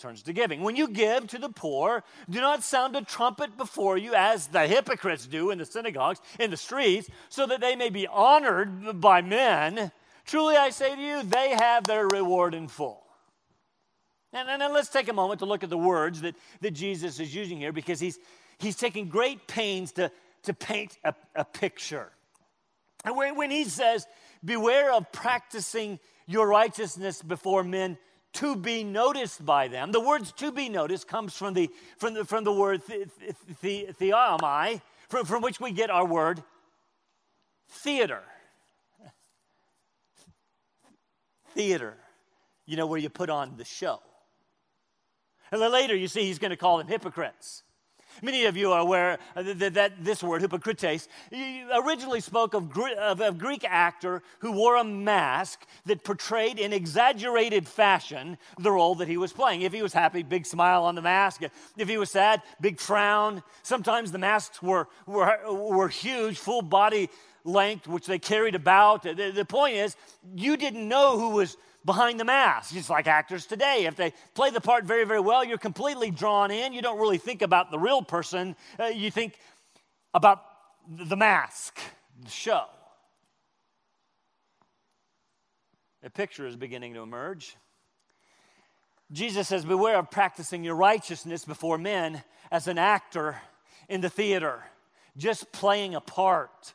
turns 0.01 0.23
to 0.23 0.33
giving. 0.33 0.61
When 0.61 0.75
you 0.75 0.87
give 0.87 1.27
to 1.27 1.37
the 1.37 1.49
poor, 1.49 2.03
do 2.29 2.41
not 2.41 2.63
sound 2.63 2.95
a 2.95 3.03
trumpet 3.03 3.57
before 3.57 3.97
you 3.97 4.13
as 4.15 4.47
the 4.47 4.67
hypocrites 4.67 5.27
do 5.27 5.51
in 5.51 5.57
the 5.57 5.65
synagogues, 5.65 6.19
in 6.39 6.51
the 6.51 6.57
streets, 6.57 7.09
so 7.29 7.45
that 7.47 7.61
they 7.61 7.75
may 7.75 7.89
be 7.89 8.07
honored 8.07 8.99
by 8.99 9.21
men. 9.21 9.91
Truly 10.25 10.55
I 10.55 10.71
say 10.71 10.95
to 10.95 11.01
you, 11.01 11.23
they 11.23 11.51
have 11.51 11.85
their 11.85 12.07
reward 12.07 12.53
in 12.53 12.67
full. 12.67 13.01
And, 14.33 14.61
then 14.61 14.73
let's 14.73 14.89
take 14.89 15.09
a 15.09 15.13
moment 15.13 15.39
to 15.39 15.45
look 15.45 15.63
at 15.63 15.69
the 15.69 15.77
words 15.77 16.21
that, 16.21 16.35
that 16.61 16.71
Jesus 16.71 17.19
is 17.19 17.35
using 17.35 17.57
here 17.57 17.73
because 17.73 17.99
he's, 17.99 18.17
he's 18.59 18.77
taking 18.77 19.09
great 19.09 19.45
pains 19.47 19.91
to, 19.93 20.11
to 20.43 20.53
paint 20.53 20.97
a, 21.03 21.13
a 21.35 21.43
picture. 21.43 22.11
And 23.03 23.15
when, 23.17 23.35
when 23.35 23.51
he 23.51 23.65
says, 23.65 24.07
Beware 24.43 24.91
of 24.93 25.11
practicing 25.11 25.99
your 26.25 26.47
righteousness 26.47 27.21
before 27.21 27.63
men 27.63 27.97
to 28.33 28.55
be 28.55 28.83
noticed 28.83 29.45
by 29.45 29.67
them. 29.67 29.91
The 29.91 29.99
words 29.99 30.31
to 30.33 30.51
be 30.51 30.69
noticed 30.69 31.07
comes 31.07 31.35
from 31.35 31.53
the, 31.53 31.69
from 31.97 32.13
the, 32.13 32.25
from 32.25 32.43
the 32.43 32.53
word 32.53 32.81
the, 32.87 33.93
the, 33.99 34.81
from, 35.09 35.25
from 35.25 35.41
which 35.41 35.59
we 35.59 35.71
get 35.71 35.89
our 35.89 36.05
word 36.05 36.41
theater. 37.69 38.21
Theater, 41.53 41.97
you 42.65 42.77
know, 42.77 42.87
where 42.87 42.99
you 42.99 43.09
put 43.09 43.29
on 43.29 43.57
the 43.57 43.65
show. 43.65 43.99
And 45.51 45.61
then 45.61 45.71
later, 45.71 45.95
you 45.95 46.07
see, 46.07 46.23
he's 46.23 46.39
going 46.39 46.51
to 46.51 46.57
call 46.57 46.77
them 46.77 46.87
hypocrites. 46.87 47.63
Many 48.21 48.45
of 48.45 48.57
you 48.57 48.71
are 48.71 48.79
aware 48.79 49.19
uh, 49.35 49.43
that, 49.43 49.73
that 49.73 50.03
this 50.03 50.23
word, 50.23 50.41
hypocrites, 50.41 51.07
originally 51.31 52.21
spoke 52.21 52.53
of, 52.53 52.77
of 52.77 53.21
a 53.21 53.31
Greek 53.31 53.63
actor 53.67 54.21
who 54.39 54.51
wore 54.51 54.75
a 54.77 54.83
mask 54.83 55.65
that 55.85 56.03
portrayed 56.03 56.59
in 56.59 56.73
exaggerated 56.73 57.67
fashion 57.67 58.37
the 58.59 58.71
role 58.71 58.95
that 58.95 59.07
he 59.07 59.17
was 59.17 59.33
playing. 59.33 59.61
If 59.61 59.73
he 59.73 59.81
was 59.81 59.93
happy, 59.93 60.23
big 60.23 60.45
smile 60.45 60.83
on 60.83 60.95
the 60.95 61.01
mask. 61.01 61.43
If 61.77 61.87
he 61.87 61.97
was 61.97 62.11
sad, 62.11 62.41
big 62.59 62.79
frown. 62.79 63.43
Sometimes 63.63 64.11
the 64.11 64.17
masks 64.17 64.61
were, 64.61 64.87
were, 65.05 65.39
were 65.51 65.89
huge, 65.89 66.37
full 66.37 66.61
body 66.61 67.09
length, 67.43 67.87
which 67.87 68.05
they 68.05 68.19
carried 68.19 68.55
about. 68.55 69.03
The, 69.03 69.31
the 69.33 69.45
point 69.45 69.75
is, 69.75 69.95
you 70.35 70.57
didn't 70.57 70.87
know 70.87 71.17
who 71.17 71.29
was 71.29 71.57
behind 71.85 72.19
the 72.19 72.25
mask. 72.25 72.73
Just 72.73 72.89
like 72.89 73.07
actors 73.07 73.45
today. 73.45 73.85
If 73.85 73.95
they 73.95 74.13
play 74.33 74.49
the 74.49 74.61
part 74.61 74.85
very, 74.85 75.05
very 75.05 75.19
well, 75.19 75.43
you're 75.43 75.57
completely 75.57 76.11
drawn 76.11 76.51
in. 76.51 76.73
You 76.73 76.81
don't 76.81 76.99
really 76.99 77.17
think 77.17 77.41
about 77.41 77.71
the 77.71 77.79
real 77.79 78.01
person, 78.01 78.55
uh, 78.79 78.85
you 78.85 79.11
think 79.11 79.37
about 80.13 80.43
the 80.87 81.15
mask, 81.15 81.79
the 82.23 82.29
show. 82.29 82.65
A 86.03 86.09
picture 86.09 86.47
is 86.47 86.55
beginning 86.55 86.95
to 86.95 87.01
emerge. 87.01 87.55
Jesus 89.11 89.47
says, 89.47 89.65
Beware 89.65 89.97
of 89.97 90.09
practicing 90.09 90.63
your 90.63 90.75
righteousness 90.75 91.45
before 91.45 91.77
men 91.77 92.23
as 92.51 92.67
an 92.67 92.77
actor 92.77 93.37
in 93.87 94.01
the 94.01 94.09
theater, 94.09 94.63
just 95.17 95.51
playing 95.51 95.95
a 95.95 96.01
part. 96.01 96.73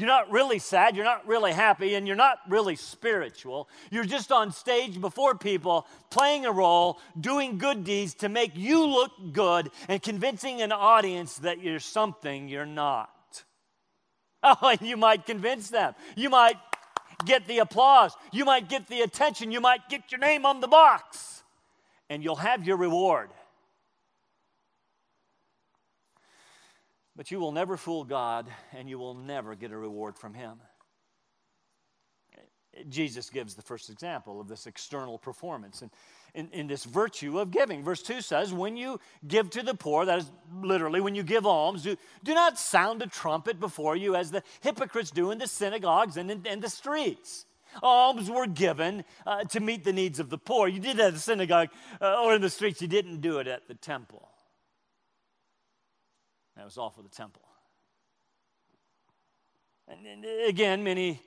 You're 0.00 0.08
not 0.08 0.30
really 0.30 0.58
sad, 0.58 0.96
you're 0.96 1.04
not 1.04 1.28
really 1.28 1.52
happy, 1.52 1.94
and 1.94 2.06
you're 2.06 2.16
not 2.16 2.38
really 2.48 2.74
spiritual. 2.74 3.68
You're 3.90 4.06
just 4.06 4.32
on 4.32 4.50
stage 4.50 4.98
before 4.98 5.34
people, 5.34 5.86
playing 6.08 6.46
a 6.46 6.52
role, 6.52 6.98
doing 7.20 7.58
good 7.58 7.84
deeds 7.84 8.14
to 8.14 8.30
make 8.30 8.52
you 8.54 8.86
look 8.86 9.12
good, 9.34 9.70
and 9.88 10.00
convincing 10.00 10.62
an 10.62 10.72
audience 10.72 11.36
that 11.40 11.62
you're 11.62 11.80
something 11.80 12.48
you're 12.48 12.64
not. 12.64 13.10
Oh, 14.42 14.56
and 14.62 14.80
you 14.80 14.96
might 14.96 15.26
convince 15.26 15.68
them. 15.68 15.94
You 16.16 16.30
might 16.30 16.56
get 17.26 17.46
the 17.46 17.58
applause. 17.58 18.16
You 18.32 18.46
might 18.46 18.70
get 18.70 18.86
the 18.86 19.02
attention. 19.02 19.52
You 19.52 19.60
might 19.60 19.86
get 19.90 20.10
your 20.10 20.18
name 20.18 20.46
on 20.46 20.60
the 20.60 20.66
box. 20.66 21.42
And 22.08 22.24
you'll 22.24 22.36
have 22.36 22.66
your 22.66 22.78
reward. 22.78 23.28
But 27.16 27.30
you 27.30 27.40
will 27.40 27.52
never 27.52 27.76
fool 27.76 28.04
God, 28.04 28.46
and 28.72 28.88
you 28.88 28.98
will 28.98 29.14
never 29.14 29.54
get 29.54 29.72
a 29.72 29.76
reward 29.76 30.16
from 30.16 30.34
Him. 30.34 30.60
Jesus 32.88 33.30
gives 33.30 33.54
the 33.54 33.62
first 33.62 33.90
example 33.90 34.40
of 34.40 34.48
this 34.48 34.66
external 34.66 35.18
performance 35.18 35.82
and 35.82 35.90
in, 36.34 36.48
in, 36.52 36.66
this 36.68 36.84
virtue 36.84 37.40
of 37.40 37.50
giving. 37.50 37.82
Verse 37.82 38.02
2 38.02 38.20
says, 38.20 38.52
When 38.52 38.76
you 38.76 39.00
give 39.26 39.50
to 39.50 39.62
the 39.62 39.74
poor, 39.74 40.04
that 40.04 40.18
is 40.18 40.30
literally 40.62 41.00
when 41.00 41.16
you 41.16 41.24
give 41.24 41.44
alms, 41.44 41.82
do, 41.82 41.96
do 42.22 42.34
not 42.34 42.58
sound 42.58 43.02
a 43.02 43.08
trumpet 43.08 43.58
before 43.58 43.96
you 43.96 44.14
as 44.14 44.30
the 44.30 44.44
hypocrites 44.60 45.10
do 45.10 45.32
in 45.32 45.38
the 45.38 45.48
synagogues 45.48 46.16
and 46.16 46.30
in, 46.30 46.46
in 46.46 46.60
the 46.60 46.70
streets. 46.70 47.46
Alms 47.82 48.30
were 48.30 48.46
given 48.46 49.04
uh, 49.26 49.44
to 49.44 49.60
meet 49.60 49.84
the 49.84 49.92
needs 49.92 50.20
of 50.20 50.30
the 50.30 50.38
poor. 50.38 50.68
You 50.68 50.80
did 50.80 50.96
that 50.98 51.08
at 51.08 51.14
the 51.14 51.20
synagogue 51.20 51.68
uh, 52.00 52.22
or 52.22 52.34
in 52.34 52.42
the 52.42 52.50
streets, 52.50 52.80
you 52.80 52.88
didn't 52.88 53.20
do 53.20 53.38
it 53.38 53.48
at 53.48 53.66
the 53.66 53.74
temple. 53.74 54.29
That 56.60 56.66
was 56.66 56.76
all 56.76 56.90
for 56.90 57.00
the 57.00 57.08
temple. 57.08 57.40
And 59.88 60.26
again, 60.46 60.84
many 60.84 61.22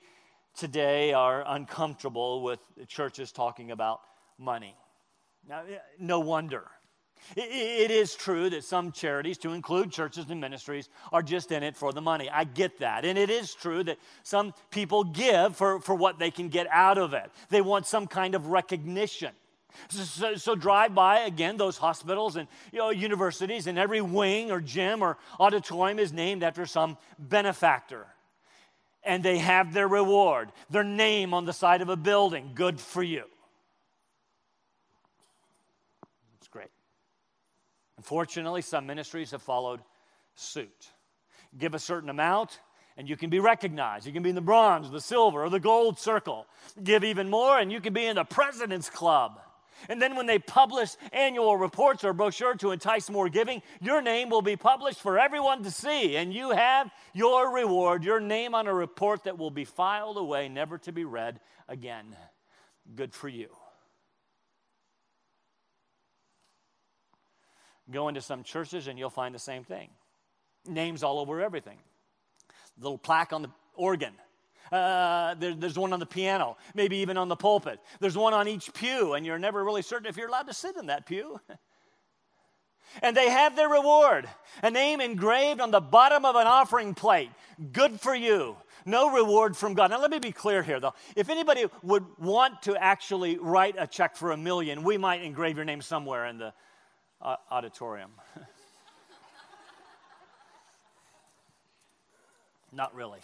today 0.56 1.12
are 1.12 1.42
uncomfortable 1.44 2.44
with 2.44 2.60
churches 2.86 3.32
talking 3.32 3.72
about 3.72 3.98
money. 4.38 4.76
Now, 5.48 5.64
no 5.98 6.20
wonder. 6.20 6.68
It 7.34 7.90
is 7.90 8.14
true 8.14 8.48
that 8.50 8.62
some 8.62 8.92
charities, 8.92 9.36
to 9.38 9.50
include 9.50 9.90
churches 9.90 10.26
and 10.30 10.40
ministries, 10.40 10.88
are 11.10 11.22
just 11.22 11.50
in 11.50 11.64
it 11.64 11.76
for 11.76 11.92
the 11.92 12.00
money. 12.00 12.30
I 12.30 12.44
get 12.44 12.78
that. 12.78 13.04
And 13.04 13.18
it 13.18 13.28
is 13.28 13.54
true 13.54 13.82
that 13.82 13.98
some 14.22 14.54
people 14.70 15.02
give 15.02 15.56
for, 15.56 15.80
for 15.80 15.96
what 15.96 16.20
they 16.20 16.30
can 16.30 16.48
get 16.48 16.68
out 16.70 16.96
of 16.96 17.12
it. 17.12 17.28
They 17.48 17.60
want 17.60 17.88
some 17.88 18.06
kind 18.06 18.36
of 18.36 18.46
recognition. 18.46 19.32
So, 19.88 20.34
so, 20.36 20.54
drive 20.54 20.94
by 20.94 21.20
again 21.20 21.56
those 21.56 21.76
hospitals 21.76 22.36
and 22.36 22.48
you 22.72 22.78
know, 22.78 22.90
universities, 22.90 23.66
and 23.66 23.78
every 23.78 24.00
wing 24.00 24.50
or 24.50 24.60
gym 24.60 25.02
or 25.02 25.18
auditorium 25.38 25.98
is 25.98 26.12
named 26.12 26.42
after 26.42 26.66
some 26.66 26.96
benefactor. 27.18 28.06
And 29.02 29.22
they 29.22 29.38
have 29.38 29.74
their 29.74 29.88
reward, 29.88 30.50
their 30.70 30.84
name 30.84 31.34
on 31.34 31.44
the 31.44 31.52
side 31.52 31.82
of 31.82 31.88
a 31.88 31.96
building. 31.96 32.52
Good 32.54 32.80
for 32.80 33.02
you. 33.02 33.24
It's 36.38 36.48
great. 36.48 36.70
Unfortunately, 37.98 38.62
some 38.62 38.86
ministries 38.86 39.30
have 39.32 39.42
followed 39.42 39.80
suit. 40.36 40.88
Give 41.56 41.74
a 41.74 41.78
certain 41.78 42.08
amount, 42.08 42.60
and 42.96 43.08
you 43.08 43.16
can 43.16 43.30
be 43.30 43.40
recognized. 43.40 44.06
You 44.06 44.12
can 44.12 44.22
be 44.22 44.30
in 44.30 44.34
the 44.34 44.40
bronze, 44.40 44.90
the 44.90 45.00
silver, 45.00 45.44
or 45.44 45.50
the 45.50 45.60
gold 45.60 45.98
circle. 45.98 46.46
Give 46.82 47.04
even 47.04 47.28
more, 47.28 47.58
and 47.58 47.70
you 47.70 47.80
can 47.80 47.92
be 47.92 48.06
in 48.06 48.16
the 48.16 48.24
president's 48.24 48.90
club. 48.90 49.40
And 49.88 50.00
then 50.00 50.16
when 50.16 50.26
they 50.26 50.38
publish 50.38 50.96
annual 51.12 51.56
reports 51.56 52.04
or 52.04 52.12
brochure 52.12 52.54
to 52.56 52.70
entice 52.70 53.10
more 53.10 53.28
giving, 53.28 53.62
your 53.80 54.02
name 54.02 54.30
will 54.30 54.42
be 54.42 54.56
published 54.56 55.00
for 55.00 55.18
everyone 55.18 55.62
to 55.64 55.70
see. 55.70 56.16
And 56.16 56.32
you 56.32 56.50
have 56.50 56.90
your 57.12 57.52
reward, 57.52 58.04
your 58.04 58.20
name 58.20 58.54
on 58.54 58.66
a 58.66 58.74
report 58.74 59.24
that 59.24 59.38
will 59.38 59.50
be 59.50 59.64
filed 59.64 60.16
away, 60.16 60.48
never 60.48 60.78
to 60.78 60.92
be 60.92 61.04
read 61.04 61.40
again. 61.68 62.16
Good 62.94 63.14
for 63.14 63.28
you. 63.28 63.48
Go 67.90 68.08
into 68.08 68.22
some 68.22 68.42
churches 68.42 68.86
and 68.86 68.98
you'll 68.98 69.10
find 69.10 69.34
the 69.34 69.38
same 69.38 69.64
thing. 69.64 69.90
Names 70.66 71.02
all 71.02 71.18
over 71.18 71.40
everything. 71.40 71.78
Little 72.78 72.98
plaque 72.98 73.32
on 73.32 73.42
the 73.42 73.50
organ 73.74 74.14
uh, 74.72 75.34
there, 75.34 75.54
there's 75.54 75.78
one 75.78 75.92
on 75.92 76.00
the 76.00 76.06
piano, 76.06 76.56
maybe 76.74 76.96
even 76.98 77.16
on 77.16 77.28
the 77.28 77.36
pulpit. 77.36 77.80
There's 78.00 78.16
one 78.16 78.34
on 78.34 78.48
each 78.48 78.72
pew, 78.72 79.14
and 79.14 79.24
you're 79.24 79.38
never 79.38 79.64
really 79.64 79.82
certain 79.82 80.06
if 80.06 80.16
you're 80.16 80.28
allowed 80.28 80.46
to 80.46 80.54
sit 80.54 80.76
in 80.76 80.86
that 80.86 81.06
pew. 81.06 81.40
and 83.02 83.16
they 83.16 83.30
have 83.30 83.56
their 83.56 83.68
reward 83.68 84.28
a 84.62 84.70
name 84.70 85.00
engraved 85.00 85.60
on 85.60 85.70
the 85.70 85.80
bottom 85.80 86.24
of 86.24 86.36
an 86.36 86.46
offering 86.46 86.94
plate. 86.94 87.30
Good 87.72 88.00
for 88.00 88.14
you. 88.14 88.56
No 88.86 89.10
reward 89.10 89.56
from 89.56 89.74
God. 89.74 89.90
Now, 89.90 90.00
let 90.00 90.10
me 90.10 90.18
be 90.18 90.32
clear 90.32 90.62
here, 90.62 90.78
though. 90.78 90.94
If 91.16 91.30
anybody 91.30 91.64
would 91.82 92.04
want 92.18 92.62
to 92.62 92.76
actually 92.76 93.38
write 93.38 93.76
a 93.78 93.86
check 93.86 94.14
for 94.16 94.32
a 94.32 94.36
million, 94.36 94.82
we 94.82 94.98
might 94.98 95.22
engrave 95.22 95.56
your 95.56 95.64
name 95.64 95.80
somewhere 95.80 96.26
in 96.26 96.36
the 96.38 96.52
uh, 97.22 97.36
auditorium. 97.50 98.10
Not 102.72 102.94
really. 102.94 103.20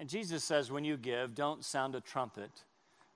And 0.00 0.08
Jesus 0.08 0.42
says, 0.42 0.72
when 0.72 0.82
you 0.82 0.96
give, 0.96 1.34
don't 1.34 1.62
sound 1.62 1.94
a 1.94 2.00
trumpet 2.00 2.50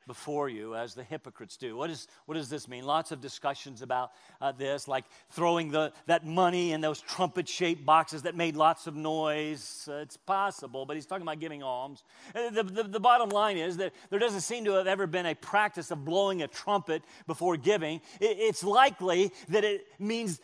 before 0.06 0.50
you 0.50 0.76
as 0.76 0.92
the 0.92 1.02
hypocrites 1.02 1.56
do. 1.56 1.74
What, 1.78 1.88
is, 1.88 2.08
what 2.26 2.34
does 2.34 2.50
this 2.50 2.68
mean? 2.68 2.84
Lots 2.84 3.10
of 3.10 3.22
discussions 3.22 3.80
about 3.80 4.10
uh, 4.38 4.52
this, 4.52 4.86
like 4.86 5.06
throwing 5.30 5.70
the, 5.70 5.94
that 6.08 6.26
money 6.26 6.72
in 6.72 6.82
those 6.82 7.00
trumpet 7.00 7.48
shaped 7.48 7.86
boxes 7.86 8.24
that 8.24 8.36
made 8.36 8.54
lots 8.54 8.86
of 8.86 8.94
noise. 8.94 9.88
Uh, 9.90 9.94
it's 9.94 10.18
possible, 10.18 10.84
but 10.84 10.94
he's 10.94 11.06
talking 11.06 11.22
about 11.22 11.40
giving 11.40 11.62
alms. 11.62 12.04
Uh, 12.34 12.50
the, 12.50 12.62
the, 12.62 12.82
the 12.82 13.00
bottom 13.00 13.30
line 13.30 13.56
is 13.56 13.78
that 13.78 13.94
there 14.10 14.18
doesn't 14.18 14.42
seem 14.42 14.66
to 14.66 14.72
have 14.72 14.86
ever 14.86 15.06
been 15.06 15.24
a 15.24 15.34
practice 15.34 15.90
of 15.90 16.04
blowing 16.04 16.42
a 16.42 16.48
trumpet 16.48 17.02
before 17.26 17.56
giving. 17.56 18.02
It, 18.20 18.36
it's 18.38 18.62
likely 18.62 19.32
that 19.48 19.64
it 19.64 19.86
means 19.98 20.38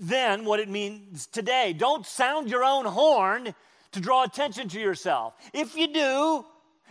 then 0.00 0.44
what 0.44 0.58
it 0.58 0.68
means 0.68 1.28
today. 1.28 1.72
Don't 1.72 2.04
sound 2.04 2.50
your 2.50 2.64
own 2.64 2.84
horn 2.84 3.54
to 3.92 4.00
draw 4.00 4.24
attention 4.24 4.68
to 4.68 4.80
yourself. 4.80 5.34
If 5.52 5.76
you 5.76 5.92
do, 5.92 6.44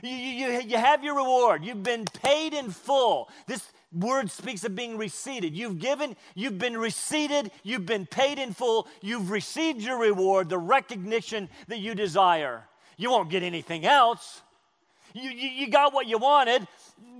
you, 0.03 0.09
you, 0.09 0.61
you 0.61 0.77
have 0.77 1.03
your 1.03 1.15
reward. 1.15 1.63
You've 1.63 1.83
been 1.83 2.05
paid 2.05 2.53
in 2.53 2.69
full. 2.69 3.29
This 3.47 3.71
word 3.91 4.29
speaks 4.29 4.63
of 4.63 4.75
being 4.75 4.97
receipted. 4.97 5.55
You've 5.55 5.79
given, 5.79 6.15
you've 6.35 6.57
been 6.57 6.77
receipted, 6.77 7.51
you've 7.63 7.85
been 7.85 8.05
paid 8.05 8.37
in 8.37 8.53
full, 8.53 8.87
you've 9.01 9.31
received 9.31 9.81
your 9.81 9.99
reward, 9.99 10.49
the 10.49 10.57
recognition 10.57 11.49
that 11.67 11.79
you 11.79 11.95
desire. 11.95 12.63
You 12.97 13.11
won't 13.11 13.29
get 13.29 13.43
anything 13.43 13.85
else. 13.85 14.41
You, 15.13 15.29
you, 15.29 15.49
you 15.49 15.69
got 15.69 15.93
what 15.93 16.07
you 16.07 16.17
wanted, 16.17 16.67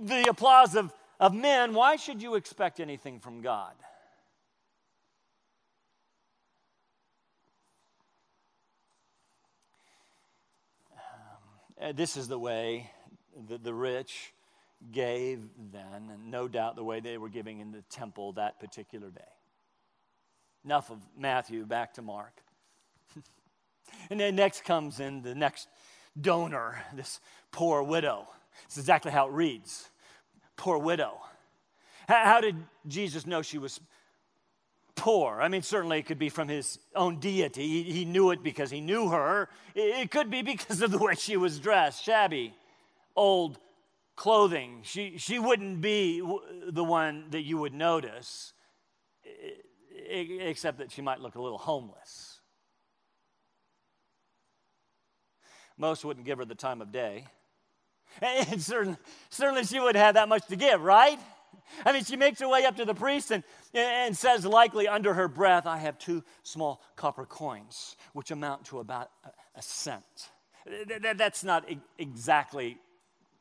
the 0.02 0.28
applause 0.28 0.76
of, 0.76 0.92
of 1.18 1.34
men. 1.34 1.74
Why 1.74 1.96
should 1.96 2.22
you 2.22 2.34
expect 2.34 2.80
anything 2.80 3.18
from 3.18 3.40
God? 3.40 3.72
Uh, 11.80 11.92
this 11.92 12.16
is 12.16 12.26
the 12.26 12.38
way 12.38 12.90
that 13.48 13.62
the 13.62 13.72
rich 13.72 14.32
gave 14.90 15.40
then, 15.72 16.10
and 16.12 16.30
no 16.30 16.48
doubt 16.48 16.74
the 16.74 16.82
way 16.82 16.98
they 16.98 17.18
were 17.18 17.28
giving 17.28 17.60
in 17.60 17.70
the 17.70 17.82
temple 17.82 18.32
that 18.32 18.58
particular 18.58 19.10
day. 19.10 19.20
Enough 20.64 20.90
of 20.90 20.98
Matthew, 21.16 21.64
back 21.64 21.94
to 21.94 22.02
Mark. 22.02 22.42
and 24.10 24.18
then 24.18 24.34
next 24.34 24.64
comes 24.64 24.98
in 24.98 25.22
the 25.22 25.36
next 25.36 25.68
donor, 26.20 26.82
this 26.94 27.20
poor 27.52 27.82
widow. 27.82 28.26
It's 28.64 28.76
exactly 28.76 29.12
how 29.12 29.28
it 29.28 29.32
reads 29.32 29.88
poor 30.56 30.78
widow. 30.78 31.16
How 32.08 32.40
did 32.40 32.56
Jesus 32.86 33.26
know 33.26 33.42
she 33.42 33.58
was 33.58 33.80
poor? 34.98 35.40
I 35.40 35.48
mean, 35.48 35.62
certainly 35.62 35.98
it 36.00 36.06
could 36.06 36.18
be 36.18 36.28
from 36.28 36.48
his 36.48 36.78
own 36.94 37.20
deity. 37.20 37.66
He, 37.66 37.82
he 37.84 38.04
knew 38.04 38.30
it 38.32 38.42
because 38.42 38.70
he 38.70 38.80
knew 38.82 39.08
her. 39.08 39.48
It 39.74 40.10
could 40.10 40.30
be 40.30 40.42
because 40.42 40.82
of 40.82 40.90
the 40.90 40.98
way 40.98 41.14
she 41.14 41.38
was 41.38 41.58
dressed 41.58 42.04
shabby, 42.04 42.52
old 43.16 43.58
clothing. 44.16 44.80
She, 44.82 45.16
she 45.16 45.38
wouldn't 45.38 45.80
be 45.80 46.20
the 46.66 46.84
one 46.84 47.30
that 47.30 47.42
you 47.42 47.56
would 47.56 47.72
notice, 47.72 48.52
except 50.10 50.78
that 50.78 50.90
she 50.90 51.00
might 51.00 51.20
look 51.20 51.36
a 51.36 51.40
little 51.40 51.58
homeless. 51.58 52.40
Most 55.78 56.04
wouldn't 56.04 56.26
give 56.26 56.38
her 56.38 56.44
the 56.44 56.56
time 56.56 56.82
of 56.82 56.90
day. 56.92 57.24
And 58.20 58.60
certainly, 58.60 58.98
certainly 59.30 59.64
she 59.64 59.78
wouldn't 59.78 60.02
have 60.04 60.14
that 60.14 60.28
much 60.28 60.46
to 60.48 60.56
give, 60.56 60.82
right? 60.82 61.20
I 61.84 61.92
mean, 61.92 62.04
she 62.04 62.16
makes 62.16 62.40
her 62.40 62.48
way 62.48 62.64
up 62.64 62.76
to 62.76 62.84
the 62.84 62.94
priest 62.94 63.30
and, 63.30 63.42
and 63.74 64.16
says, 64.16 64.44
likely 64.44 64.88
under 64.88 65.14
her 65.14 65.28
breath, 65.28 65.66
I 65.66 65.78
have 65.78 65.98
two 65.98 66.24
small 66.42 66.82
copper 66.96 67.24
coins, 67.24 67.96
which 68.12 68.30
amount 68.30 68.66
to 68.66 68.80
about 68.80 69.10
a, 69.54 69.62
cent. 69.62 70.04
That's 71.16 71.42
not 71.42 71.68
exactly 71.98 72.78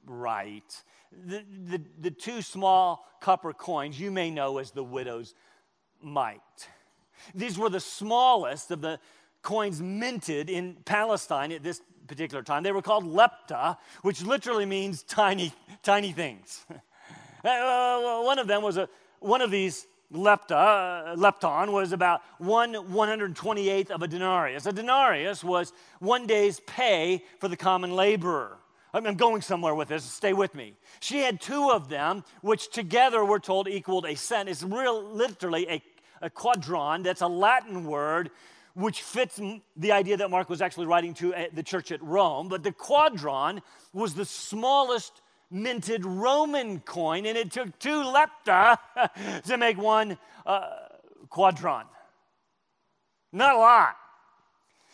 right. 0.05 0.83
The, 1.11 1.43
the, 1.69 1.81
the 1.99 2.11
two 2.11 2.41
small 2.41 3.05
copper 3.21 3.53
coins 3.53 3.99
you 3.99 4.11
may 4.11 4.31
know 4.31 4.57
as 4.57 4.71
the 4.71 4.83
widow's 4.83 5.35
mite. 6.01 6.41
These 7.35 7.57
were 7.57 7.69
the 7.69 7.79
smallest 7.79 8.71
of 8.71 8.81
the 8.81 8.99
coins 9.41 9.81
minted 9.81 10.49
in 10.49 10.77
Palestine 10.85 11.51
at 11.51 11.63
this 11.63 11.81
particular 12.07 12.43
time. 12.43 12.63
They 12.63 12.71
were 12.71 12.81
called 12.81 13.05
lepta, 13.05 13.77
which 14.01 14.21
literally 14.21 14.65
means 14.65 15.03
tiny, 15.03 15.53
tiny 15.83 16.11
things. 16.11 16.65
Uh, 17.47 18.21
one 18.21 18.39
of 18.39 18.47
them 18.47 18.61
was 18.61 18.77
a, 18.77 18.89
one 19.19 19.41
of 19.41 19.51
these 19.51 19.87
lepta, 20.13 20.51
uh, 20.51 21.15
lepton 21.15 21.71
was 21.71 21.91
about 21.91 22.21
one 22.39 22.73
128th 22.73 23.89
of 23.89 24.01
a 24.01 24.07
denarius. 24.07 24.65
A 24.65 24.73
denarius 24.73 25.43
was 25.43 25.73
one 25.99 26.27
day's 26.27 26.59
pay 26.61 27.23
for 27.39 27.47
the 27.47 27.57
common 27.57 27.95
laborer. 27.95 28.57
I'm 28.93 29.15
going 29.15 29.41
somewhere 29.41 29.75
with 29.75 29.89
this, 29.89 30.03
stay 30.03 30.33
with 30.33 30.55
me. 30.55 30.73
She 31.01 31.19
had 31.19 31.39
two 31.39 31.69
of 31.69 31.89
them, 31.89 32.23
which 32.41 32.69
together 32.71 33.23
we're 33.23 33.39
told 33.39 33.67
equaled 33.67 34.05
a 34.05 34.15
cent. 34.15 34.49
It's 34.49 34.63
real, 34.63 35.03
literally 35.03 35.69
a, 35.69 35.81
a 36.21 36.29
quadron, 36.29 37.03
that's 37.03 37.21
a 37.21 37.27
Latin 37.27 37.85
word 37.85 38.31
which 38.73 39.01
fits 39.01 39.41
the 39.75 39.91
idea 39.91 40.15
that 40.15 40.29
Mark 40.29 40.51
was 40.51 40.61
actually 40.61 40.85
writing 40.85 41.11
to 41.15 41.33
uh, 41.33 41.45
the 41.51 41.63
church 41.63 41.91
at 41.91 42.01
Rome. 42.03 42.47
But 42.47 42.61
the 42.61 42.71
quadron 42.71 43.63
was 43.91 44.13
the 44.13 44.23
smallest 44.23 45.21
minted 45.49 46.05
Roman 46.05 46.79
coin, 46.79 47.25
and 47.25 47.37
it 47.37 47.51
took 47.51 47.77
two 47.79 48.03
lepta 48.03 48.77
to 49.45 49.57
make 49.57 49.77
one 49.77 50.17
uh, 50.45 50.69
quadron. 51.29 51.85
Not 53.31 53.55
a 53.55 53.57
lot. 53.57 53.95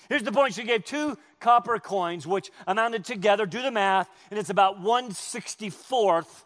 Here's 0.09 0.23
the 0.23 0.31
point 0.31 0.53
she 0.53 0.63
gave 0.63 0.83
two 0.83 1.17
copper 1.39 1.79
coins, 1.79 2.27
which 2.27 2.51
amounted 2.67 3.05
together, 3.05 3.45
do 3.45 3.61
the 3.61 3.71
math, 3.71 4.09
and 4.29 4.39
it's 4.39 4.49
about 4.49 4.81
164th 4.81 6.43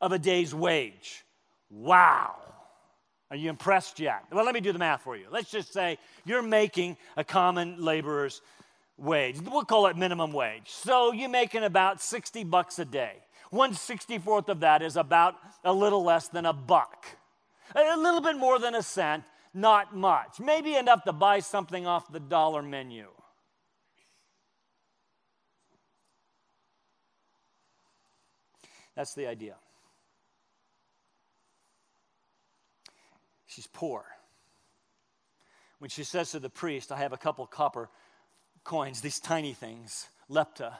of 0.00 0.12
a 0.12 0.18
day's 0.18 0.54
wage. 0.54 1.24
Wow. 1.70 2.34
Are 3.30 3.36
you 3.36 3.50
impressed 3.50 4.00
yet? 4.00 4.24
Well, 4.32 4.44
let 4.44 4.54
me 4.54 4.60
do 4.60 4.72
the 4.72 4.78
math 4.78 5.02
for 5.02 5.16
you. 5.16 5.26
Let's 5.30 5.50
just 5.50 5.72
say 5.72 5.98
you're 6.24 6.42
making 6.42 6.96
a 7.16 7.24
common 7.24 7.82
laborer's 7.82 8.40
wage. 8.96 9.40
We'll 9.40 9.64
call 9.64 9.86
it 9.86 9.96
minimum 9.96 10.32
wage. 10.32 10.68
So 10.70 11.12
you're 11.12 11.28
making 11.28 11.64
about 11.64 12.00
60 12.00 12.44
bucks 12.44 12.78
a 12.78 12.84
day. 12.84 13.16
164th 13.52 14.48
of 14.48 14.60
that 14.60 14.82
is 14.82 14.96
about 14.96 15.34
a 15.64 15.72
little 15.72 16.04
less 16.04 16.28
than 16.28 16.46
a 16.46 16.52
buck. 16.52 17.06
A 17.74 17.96
little 17.96 18.20
bit 18.20 18.36
more 18.36 18.58
than 18.58 18.74
a 18.74 18.82
cent, 18.82 19.24
not 19.54 19.94
much. 19.94 20.40
Maybe 20.40 20.74
enough 20.74 21.04
to 21.04 21.12
buy 21.12 21.40
something 21.40 21.86
off 21.86 22.10
the 22.10 22.20
dollar 22.20 22.62
menu. 22.62 23.08
That's 28.96 29.14
the 29.14 29.26
idea. 29.26 29.54
She's 33.46 33.66
poor. 33.66 34.04
When 35.78 35.88
she 35.88 36.04
says 36.04 36.32
to 36.32 36.40
the 36.40 36.50
priest, 36.50 36.90
I 36.90 36.96
have 36.96 37.12
a 37.12 37.16
couple 37.16 37.46
copper 37.46 37.88
coins, 38.64 39.00
these 39.00 39.20
tiny 39.20 39.52
things, 39.52 40.08
lepta, 40.28 40.72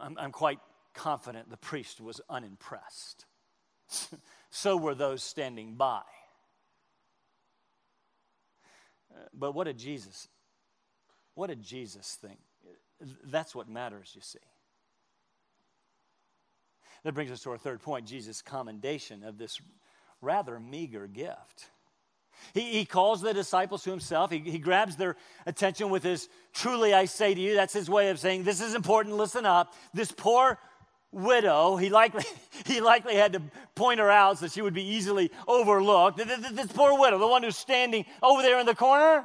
I'm, 0.00 0.16
I'm 0.18 0.32
quite 0.32 0.58
confident 0.94 1.50
the 1.50 1.56
priest 1.56 2.00
was 2.00 2.20
unimpressed. 2.28 3.26
so 4.50 4.76
were 4.76 4.94
those 4.94 5.22
standing 5.22 5.74
by. 5.74 6.02
Uh, 9.14 9.24
but 9.34 9.52
what 9.52 9.64
did 9.64 9.78
Jesus? 9.78 10.28
What 11.34 11.48
did 11.48 11.62
Jesus 11.62 12.18
think? 12.20 12.38
That's 13.24 13.54
what 13.54 13.68
matters, 13.68 14.12
you 14.14 14.20
see. 14.20 14.38
That 17.04 17.14
brings 17.14 17.32
us 17.32 17.42
to 17.42 17.50
our 17.50 17.58
third 17.58 17.82
point 17.82 18.06
Jesus' 18.06 18.42
commendation 18.42 19.24
of 19.24 19.38
this 19.38 19.60
rather 20.20 20.60
meager 20.60 21.06
gift. 21.06 21.70
He, 22.54 22.72
he 22.72 22.84
calls 22.84 23.20
the 23.20 23.34
disciples 23.34 23.82
to 23.84 23.90
himself. 23.90 24.30
He, 24.30 24.38
he 24.38 24.58
grabs 24.58 24.96
their 24.96 25.16
attention 25.46 25.90
with 25.90 26.02
his, 26.02 26.28
truly 26.52 26.94
I 26.94 27.06
say 27.06 27.34
to 27.34 27.40
you, 27.40 27.54
that's 27.54 27.72
his 27.72 27.90
way 27.90 28.10
of 28.10 28.18
saying, 28.18 28.44
this 28.44 28.60
is 28.60 28.74
important, 28.74 29.16
listen 29.16 29.46
up. 29.46 29.74
This 29.92 30.12
poor 30.12 30.58
widow, 31.12 31.76
he 31.76 31.90
likely, 31.90 32.24
he 32.66 32.80
likely 32.80 33.14
had 33.14 33.34
to 33.34 33.42
point 33.74 34.00
her 34.00 34.10
out 34.10 34.38
so 34.38 34.48
she 34.48 34.62
would 34.62 34.74
be 34.74 34.82
easily 34.82 35.30
overlooked. 35.46 36.18
This 36.18 36.72
poor 36.72 36.98
widow, 36.98 37.18
the 37.18 37.26
one 37.28 37.42
who's 37.42 37.56
standing 37.56 38.04
over 38.22 38.42
there 38.42 38.58
in 38.58 38.66
the 38.66 38.74
corner, 38.74 39.24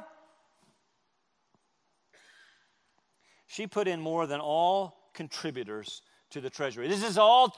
she 3.46 3.66
put 3.66 3.88
in 3.88 4.00
more 4.00 4.26
than 4.26 4.40
all 4.40 5.10
contributors 5.14 6.02
to 6.30 6.40
the 6.40 6.50
treasury. 6.50 6.88
This 6.88 7.02
is 7.02 7.18
all 7.18 7.54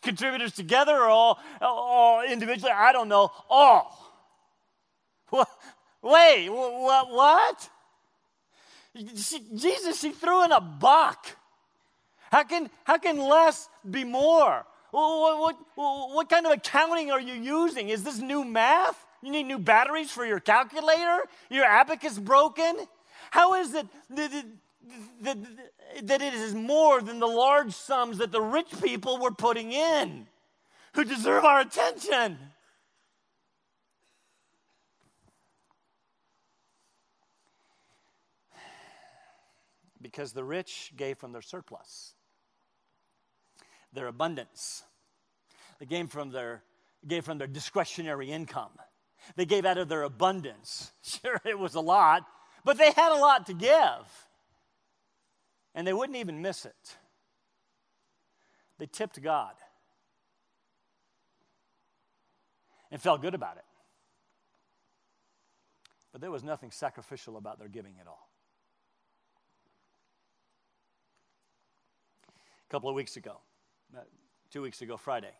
contributors 0.00 0.52
together 0.52 0.96
or 0.96 1.08
all, 1.08 1.40
all 1.60 2.22
individually? 2.22 2.72
I 2.72 2.92
don't 2.92 3.08
know. 3.08 3.30
All. 3.50 3.98
Wait, 6.02 6.48
what? 6.48 7.10
what? 7.10 7.70
She, 9.16 9.40
Jesus, 9.54 10.00
she 10.00 10.10
threw 10.10 10.44
in 10.44 10.52
a 10.52 10.60
buck. 10.60 11.26
How 12.32 12.44
can, 12.44 12.70
how 12.84 12.96
can 12.96 13.18
less 13.18 13.68
be 13.88 14.04
more? 14.04 14.64
What, 14.90 15.38
what, 15.38 16.14
what 16.14 16.30
kind 16.30 16.46
of 16.46 16.52
accounting 16.52 17.10
are 17.10 17.20
you 17.20 17.34
using? 17.34 17.90
Is 17.90 18.04
this 18.04 18.20
new 18.20 18.42
math? 18.42 19.06
You 19.22 19.30
need 19.30 19.44
new 19.44 19.58
batteries 19.58 20.10
for 20.10 20.24
your 20.24 20.40
calculator? 20.40 21.24
Your 21.50 21.66
abacus 21.66 22.18
broken? 22.18 22.74
How 23.30 23.54
is 23.54 23.74
it 23.74 23.86
that, 24.08 24.44
that, 25.20 25.36
that 26.04 26.22
it 26.22 26.32
is 26.32 26.54
more 26.54 27.02
than 27.02 27.20
the 27.20 27.26
large 27.26 27.74
sums 27.74 28.16
that 28.16 28.32
the 28.32 28.40
rich 28.40 28.68
people 28.82 29.18
were 29.18 29.30
putting 29.30 29.70
in 29.72 30.26
who 30.94 31.04
deserve 31.04 31.44
our 31.44 31.60
attention? 31.60 32.38
Because 40.00 40.32
the 40.32 40.44
rich 40.44 40.92
gave 40.96 41.18
from 41.18 41.32
their 41.32 41.42
surplus 41.42 42.14
their 43.92 44.06
abundance. 44.06 44.82
They 45.78 45.86
gave 45.86 46.10
from 46.10 46.30
their, 46.30 46.62
gave 47.06 47.24
from 47.24 47.38
their 47.38 47.46
discretionary 47.46 48.30
income. 48.30 48.70
They 49.36 49.44
gave 49.44 49.64
out 49.64 49.78
of 49.78 49.88
their 49.88 50.02
abundance. 50.02 50.92
Sure, 51.02 51.40
it 51.44 51.58
was 51.58 51.74
a 51.74 51.80
lot, 51.80 52.24
but 52.64 52.78
they 52.78 52.90
had 52.90 53.12
a 53.12 53.20
lot 53.20 53.46
to 53.46 53.54
give. 53.54 54.28
And 55.74 55.86
they 55.86 55.92
wouldn't 55.92 56.16
even 56.16 56.42
miss 56.42 56.64
it. 56.64 56.96
They 58.78 58.86
tipped 58.86 59.20
God 59.22 59.54
and 62.90 63.00
felt 63.00 63.22
good 63.22 63.34
about 63.34 63.56
it. 63.56 63.64
But 66.12 66.20
there 66.20 66.30
was 66.30 66.42
nothing 66.42 66.70
sacrificial 66.70 67.36
about 67.36 67.58
their 67.58 67.68
giving 67.68 67.94
at 68.00 68.06
all. 68.06 68.28
A 72.28 72.70
couple 72.70 72.88
of 72.88 72.94
weeks 72.94 73.16
ago, 73.16 73.38
two 74.50 74.62
weeks 74.62 74.82
ago, 74.82 74.96
Friday. 74.96 75.32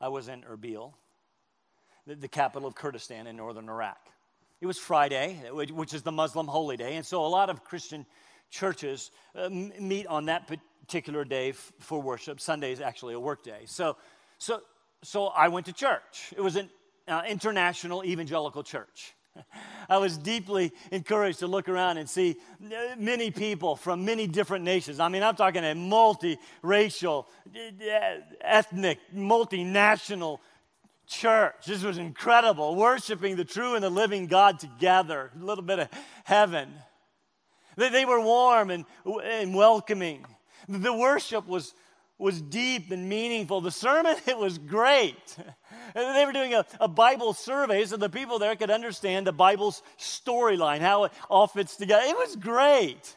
I 0.00 0.08
was 0.08 0.28
in 0.28 0.42
Erbil, 0.42 0.92
the, 2.06 2.14
the 2.14 2.28
capital 2.28 2.68
of 2.68 2.74
Kurdistan 2.74 3.26
in 3.26 3.36
northern 3.36 3.68
Iraq. 3.68 3.98
It 4.60 4.66
was 4.66 4.78
Friday, 4.78 5.40
which 5.52 5.92
is 5.92 6.02
the 6.02 6.12
Muslim 6.12 6.46
holy 6.46 6.76
day, 6.76 6.96
and 6.96 7.04
so 7.04 7.24
a 7.24 7.28
lot 7.28 7.50
of 7.50 7.64
Christian 7.64 8.06
churches 8.50 9.10
uh, 9.34 9.48
meet 9.50 10.06
on 10.06 10.26
that 10.26 10.46
particular 10.46 11.24
day 11.24 11.50
f- 11.50 11.72
for 11.80 12.00
worship. 12.00 12.40
Sunday 12.40 12.72
is 12.72 12.80
actually 12.80 13.14
a 13.14 13.20
work 13.20 13.42
day. 13.42 13.62
So, 13.66 13.96
so, 14.38 14.60
so 15.02 15.26
I 15.26 15.48
went 15.48 15.66
to 15.66 15.72
church. 15.72 16.32
It 16.36 16.40
was 16.40 16.56
an 16.56 16.70
uh, 17.08 17.22
international 17.28 18.04
evangelical 18.04 18.62
church. 18.62 19.14
I 19.88 19.98
was 19.98 20.16
deeply 20.16 20.72
encouraged 20.90 21.40
to 21.40 21.46
look 21.46 21.68
around 21.68 21.98
and 21.98 22.08
see 22.08 22.36
uh, 22.64 22.96
many 22.98 23.30
people 23.30 23.76
from 23.76 24.04
many 24.04 24.26
different 24.26 24.64
nations. 24.64 25.00
I 25.00 25.08
mean, 25.08 25.22
I'm 25.22 25.36
talking 25.36 25.64
a 25.64 25.74
multiracial, 25.74 27.26
uh, 27.54 27.98
ethnic, 28.40 28.98
multinational 29.14 30.38
church. 31.06 31.66
This 31.66 31.82
was 31.82 31.98
incredible, 31.98 32.76
worshiping 32.76 33.36
the 33.36 33.44
true 33.44 33.74
and 33.74 33.84
the 33.84 33.90
living 33.90 34.26
God 34.26 34.58
together. 34.58 35.30
A 35.38 35.44
little 35.44 35.64
bit 35.64 35.78
of 35.78 35.88
heaven. 36.24 36.72
They, 37.76 38.04
were 38.04 38.20
warm 38.20 38.70
and, 38.70 38.84
and 39.24 39.54
welcoming. 39.54 40.24
The 40.68 40.92
worship 40.92 41.46
was 41.46 41.74
was 42.18 42.40
deep 42.40 42.90
and 42.90 43.08
meaningful. 43.08 43.60
The 43.60 43.70
sermon, 43.70 44.16
it 44.26 44.38
was 44.38 44.58
great. 44.58 45.36
They 45.94 46.24
were 46.24 46.32
doing 46.32 46.54
a, 46.54 46.64
a, 46.80 46.88
Bible 46.88 47.34
survey 47.34 47.84
so 47.84 47.96
the 47.96 48.08
people 48.08 48.38
there 48.38 48.56
could 48.56 48.70
understand 48.70 49.26
the 49.26 49.32
Bible's 49.32 49.82
storyline, 49.98 50.80
how 50.80 51.04
it 51.04 51.12
all 51.28 51.46
fits 51.46 51.76
together. 51.76 52.04
It 52.06 52.16
was 52.16 52.36
great. 52.36 53.16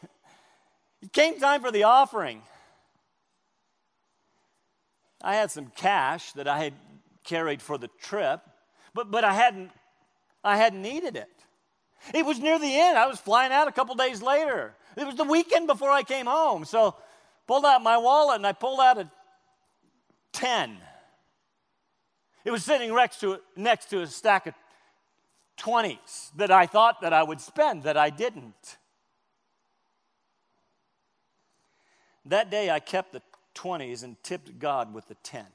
It 1.02 1.12
came 1.12 1.38
time 1.38 1.60
for 1.60 1.70
the 1.70 1.84
offering. 1.84 2.42
I 5.22 5.34
had 5.34 5.50
some 5.50 5.72
cash 5.76 6.32
that 6.32 6.46
I 6.46 6.58
had 6.58 6.74
carried 7.24 7.60
for 7.60 7.78
the 7.78 7.88
trip, 8.00 8.40
but, 8.94 9.10
but 9.10 9.24
I 9.24 9.32
hadn't 9.32 9.70
I 10.44 10.56
hadn't 10.56 10.82
needed 10.82 11.16
it. 11.16 11.28
It 12.14 12.24
was 12.24 12.38
near 12.38 12.58
the 12.58 12.72
end. 12.72 12.96
I 12.96 13.06
was 13.06 13.18
flying 13.18 13.52
out 13.52 13.68
a 13.68 13.72
couple 13.72 13.94
days 13.96 14.22
later. 14.22 14.74
It 14.96 15.04
was 15.04 15.16
the 15.16 15.24
weekend 15.24 15.66
before 15.66 15.90
I 15.90 16.02
came 16.02 16.26
home. 16.26 16.64
So 16.64 16.94
pulled 17.48 17.64
out 17.64 17.82
my 17.82 17.96
wallet 17.96 18.36
and 18.36 18.46
I 18.46 18.52
pulled 18.52 18.78
out 18.78 18.98
a 18.98 19.10
10. 20.32 20.76
It 22.44 22.52
was 22.52 22.64
sitting 22.64 22.94
next 22.94 23.18
to, 23.20 23.40
next 23.56 23.86
to 23.86 24.02
a 24.02 24.06
stack 24.06 24.46
of 24.46 24.54
20s 25.58 26.30
that 26.36 26.52
I 26.52 26.66
thought 26.66 27.00
that 27.00 27.12
I 27.12 27.24
would 27.24 27.40
spend 27.40 27.82
that 27.82 27.96
I 27.96 28.10
didn't. 28.10 28.76
That 32.26 32.50
day 32.50 32.70
I 32.70 32.78
kept 32.78 33.12
the 33.12 33.22
20s 33.54 34.04
and 34.04 34.22
tipped 34.22 34.58
God 34.58 34.92
with 34.94 35.08
the 35.08 35.16
10. 35.16 35.46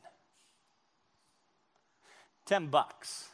10 2.45 2.67
bucks. 2.67 3.29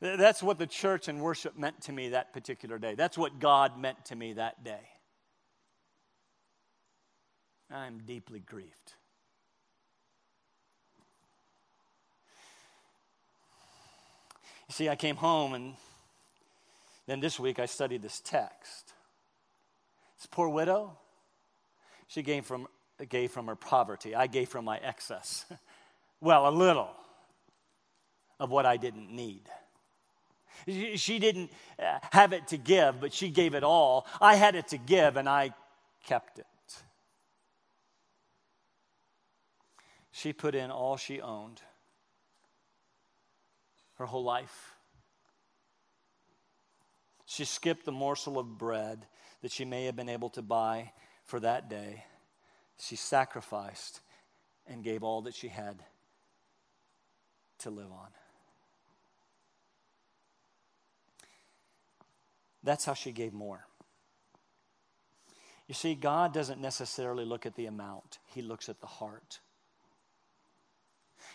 That's 0.00 0.42
what 0.42 0.58
the 0.58 0.66
church 0.66 1.08
and 1.08 1.20
worship 1.20 1.56
meant 1.56 1.80
to 1.82 1.92
me 1.92 2.10
that 2.10 2.32
particular 2.32 2.78
day. 2.78 2.94
That's 2.94 3.16
what 3.16 3.38
God 3.38 3.78
meant 3.78 4.04
to 4.06 4.16
me 4.16 4.32
that 4.34 4.64
day. 4.64 4.80
I'm 7.72 8.00
deeply 8.04 8.40
grieved. 8.40 8.94
You 14.68 14.72
see, 14.72 14.88
I 14.88 14.96
came 14.96 15.16
home 15.16 15.54
and 15.54 15.74
then 17.06 17.20
this 17.20 17.40
week 17.40 17.58
I 17.58 17.66
studied 17.66 18.02
this 18.02 18.20
text. 18.20 18.92
This 20.18 20.26
poor 20.26 20.48
widow, 20.48 20.96
she 22.06 22.22
gave 22.22 22.44
from, 22.44 22.68
gave 23.08 23.30
from 23.30 23.46
her 23.46 23.56
poverty. 23.56 24.14
I 24.14 24.26
gave 24.26 24.48
from 24.48 24.64
my 24.64 24.78
excess. 24.78 25.44
well, 26.20 26.48
a 26.48 26.50
little 26.50 26.90
of 28.38 28.50
what 28.50 28.66
I 28.66 28.76
didn't 28.76 29.10
need. 29.10 29.42
She 30.66 31.18
didn't 31.18 31.50
uh, 31.78 31.98
have 32.10 32.32
it 32.32 32.48
to 32.48 32.58
give, 32.58 33.00
but 33.00 33.12
she 33.12 33.30
gave 33.30 33.54
it 33.54 33.64
all. 33.64 34.06
I 34.20 34.34
had 34.34 34.54
it 34.54 34.68
to 34.68 34.78
give, 34.78 35.16
and 35.16 35.28
I 35.28 35.54
kept 36.04 36.38
it. 36.38 36.46
She 40.12 40.32
put 40.32 40.54
in 40.54 40.70
all 40.70 40.96
she 40.96 41.20
owned, 41.20 41.62
her 43.94 44.06
whole 44.06 44.24
life. 44.24 44.74
She 47.26 47.44
skipped 47.44 47.84
the 47.84 47.92
morsel 47.92 48.38
of 48.38 48.58
bread 48.58 49.06
that 49.42 49.52
she 49.52 49.64
may 49.64 49.84
have 49.84 49.96
been 49.96 50.08
able 50.08 50.30
to 50.30 50.42
buy 50.42 50.92
for 51.24 51.38
that 51.40 51.70
day. 51.70 52.04
She 52.78 52.96
sacrificed 52.96 54.00
and 54.66 54.82
gave 54.82 55.02
all 55.02 55.22
that 55.22 55.34
she 55.34 55.48
had 55.48 55.84
to 57.58 57.70
live 57.70 57.90
on. 57.92 58.08
That's 62.62 62.84
how 62.84 62.94
she 62.94 63.12
gave 63.12 63.32
more. 63.32 63.66
You 65.66 65.74
see, 65.74 65.94
God 65.94 66.34
doesn't 66.34 66.60
necessarily 66.60 67.24
look 67.24 67.46
at 67.46 67.54
the 67.54 67.66
amount, 67.66 68.18
He 68.26 68.42
looks 68.42 68.68
at 68.68 68.80
the 68.80 68.86
heart. 68.86 69.38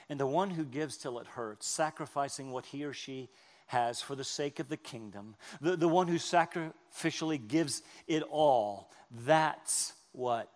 And 0.09 0.19
the 0.19 0.27
one 0.27 0.49
who 0.49 0.63
gives 0.63 0.97
till 0.97 1.19
it 1.19 1.27
hurts, 1.27 1.67
sacrificing 1.67 2.51
what 2.51 2.65
he 2.65 2.83
or 2.83 2.93
she 2.93 3.29
has 3.67 4.01
for 4.01 4.15
the 4.15 4.23
sake 4.23 4.59
of 4.59 4.69
the 4.69 4.77
kingdom, 4.77 5.35
the, 5.61 5.75
the 5.75 5.87
one 5.87 6.07
who 6.07 6.17
sacrificially 6.17 7.45
gives 7.47 7.81
it 8.07 8.23
all, 8.29 8.91
that's 9.25 9.93
what 10.11 10.49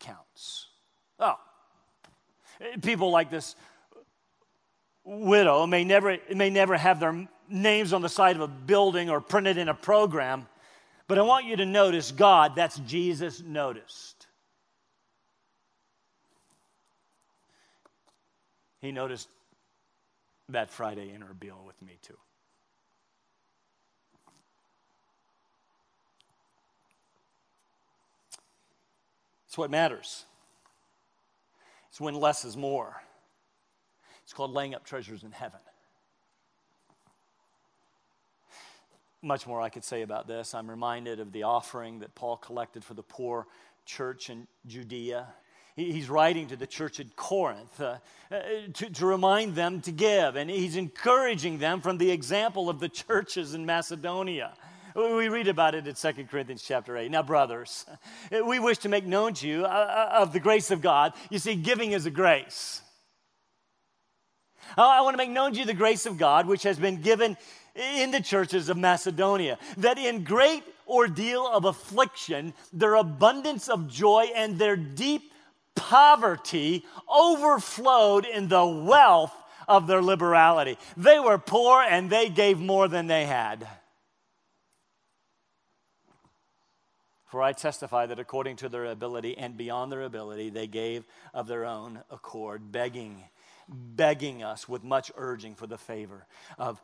counts. 0.00 0.66
Oh, 1.18 1.38
people 2.82 3.10
like 3.10 3.30
this 3.30 3.54
widow 5.04 5.66
may 5.66 5.84
never, 5.84 6.18
may 6.34 6.50
never 6.50 6.76
have 6.76 7.00
their 7.00 7.26
names 7.48 7.92
on 7.92 8.02
the 8.02 8.08
side 8.08 8.36
of 8.36 8.42
a 8.42 8.48
building 8.48 9.10
or 9.10 9.20
printed 9.20 9.58
in 9.58 9.68
a 9.68 9.74
program, 9.74 10.46
but 11.06 11.18
I 11.18 11.22
want 11.22 11.46
you 11.46 11.56
to 11.56 11.66
notice 11.66 12.12
God, 12.12 12.54
that's 12.54 12.78
Jesus 12.80 13.42
noticed. 13.42 14.19
He 18.80 18.92
noticed 18.92 19.28
that 20.48 20.70
Friday 20.70 21.12
in 21.12 21.22
Erbil 21.22 21.64
with 21.64 21.80
me 21.82 21.98
too. 22.02 22.16
It's 29.46 29.58
what 29.58 29.70
matters. 29.70 30.24
It's 31.88 32.00
when 32.00 32.14
less 32.14 32.44
is 32.44 32.56
more. 32.56 33.02
It's 34.22 34.32
called 34.32 34.52
laying 34.52 34.74
up 34.74 34.84
treasures 34.84 35.24
in 35.24 35.32
heaven. 35.32 35.60
Much 39.22 39.46
more 39.46 39.60
I 39.60 39.68
could 39.68 39.84
say 39.84 40.02
about 40.02 40.26
this. 40.26 40.54
I'm 40.54 40.70
reminded 40.70 41.20
of 41.20 41.32
the 41.32 41.42
offering 41.42 41.98
that 41.98 42.14
Paul 42.14 42.36
collected 42.36 42.84
for 42.84 42.94
the 42.94 43.02
poor 43.02 43.46
church 43.84 44.30
in 44.30 44.46
Judea 44.66 45.26
he's 45.84 46.08
writing 46.08 46.48
to 46.48 46.56
the 46.56 46.66
church 46.66 47.00
at 47.00 47.16
Corinth 47.16 47.80
uh, 47.80 47.96
uh, 48.30 48.40
to, 48.74 48.90
to 48.90 49.06
remind 49.06 49.54
them 49.54 49.80
to 49.82 49.92
give. 49.92 50.36
And 50.36 50.50
he's 50.50 50.76
encouraging 50.76 51.58
them 51.58 51.80
from 51.80 51.98
the 51.98 52.10
example 52.10 52.68
of 52.68 52.80
the 52.80 52.88
churches 52.88 53.54
in 53.54 53.66
Macedonia. 53.66 54.52
We 54.94 55.28
read 55.28 55.46
about 55.46 55.74
it 55.74 55.86
in 55.86 55.94
2 55.94 56.24
Corinthians 56.24 56.64
chapter 56.66 56.96
8. 56.96 57.10
Now, 57.10 57.22
brothers, 57.22 57.86
we 58.30 58.58
wish 58.58 58.78
to 58.78 58.88
make 58.88 59.06
known 59.06 59.34
to 59.34 59.48
you 59.48 59.64
uh, 59.64 59.68
uh, 59.68 60.22
of 60.22 60.32
the 60.32 60.40
grace 60.40 60.70
of 60.70 60.80
God. 60.80 61.12
You 61.30 61.38
see, 61.38 61.54
giving 61.54 61.92
is 61.92 62.06
a 62.06 62.10
grace. 62.10 62.82
I 64.76 65.00
want 65.02 65.14
to 65.14 65.18
make 65.18 65.30
known 65.30 65.52
to 65.52 65.60
you 65.60 65.64
the 65.64 65.74
grace 65.74 66.06
of 66.06 66.18
God, 66.18 66.46
which 66.46 66.64
has 66.64 66.78
been 66.78 67.00
given 67.02 67.36
in 67.74 68.10
the 68.10 68.20
churches 68.20 68.68
of 68.68 68.76
Macedonia, 68.76 69.58
that 69.78 69.98
in 69.98 70.24
great 70.24 70.64
ordeal 70.88 71.46
of 71.46 71.64
affliction, 71.64 72.52
their 72.72 72.94
abundance 72.94 73.68
of 73.68 73.88
joy 73.88 74.28
and 74.34 74.58
their 74.58 74.76
deep 74.76 75.32
poverty 75.74 76.84
overflowed 77.08 78.26
in 78.26 78.48
the 78.48 78.66
wealth 78.66 79.34
of 79.66 79.86
their 79.86 80.02
liberality. 80.02 80.78
They 80.96 81.18
were 81.18 81.38
poor 81.38 81.80
and 81.82 82.10
they 82.10 82.28
gave 82.28 82.58
more 82.58 82.88
than 82.88 83.06
they 83.06 83.26
had. 83.26 83.66
For 87.26 87.40
I 87.40 87.52
testify 87.52 88.06
that 88.06 88.18
according 88.18 88.56
to 88.56 88.68
their 88.68 88.86
ability 88.86 89.38
and 89.38 89.56
beyond 89.56 89.92
their 89.92 90.02
ability, 90.02 90.50
they 90.50 90.66
gave 90.66 91.04
of 91.32 91.46
their 91.46 91.64
own 91.64 92.02
accord, 92.10 92.72
begging, 92.72 93.22
begging 93.68 94.42
us 94.42 94.68
with 94.68 94.82
much 94.82 95.12
urging 95.14 95.54
for 95.54 95.68
the 95.68 95.78
favor 95.78 96.26
of 96.58 96.82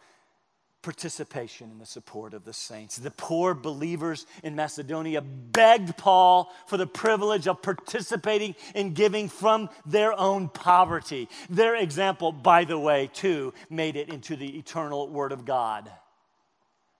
participation 0.86 1.68
in 1.72 1.80
the 1.80 1.84
support 1.84 2.32
of 2.32 2.44
the 2.44 2.52
saints. 2.52 2.96
The 2.96 3.10
poor 3.10 3.54
believers 3.54 4.24
in 4.44 4.54
Macedonia 4.54 5.20
begged 5.20 5.96
Paul 5.96 6.54
for 6.68 6.76
the 6.76 6.86
privilege 6.86 7.48
of 7.48 7.60
participating 7.60 8.54
in 8.72 8.94
giving 8.94 9.28
from 9.28 9.68
their 9.84 10.16
own 10.16 10.48
poverty. 10.48 11.28
Their 11.50 11.74
example, 11.74 12.30
by 12.30 12.62
the 12.62 12.78
way, 12.78 13.10
too, 13.12 13.52
made 13.68 13.96
it 13.96 14.10
into 14.10 14.36
the 14.36 14.56
eternal 14.56 15.08
Word 15.08 15.32
of 15.32 15.44
God. 15.44 15.90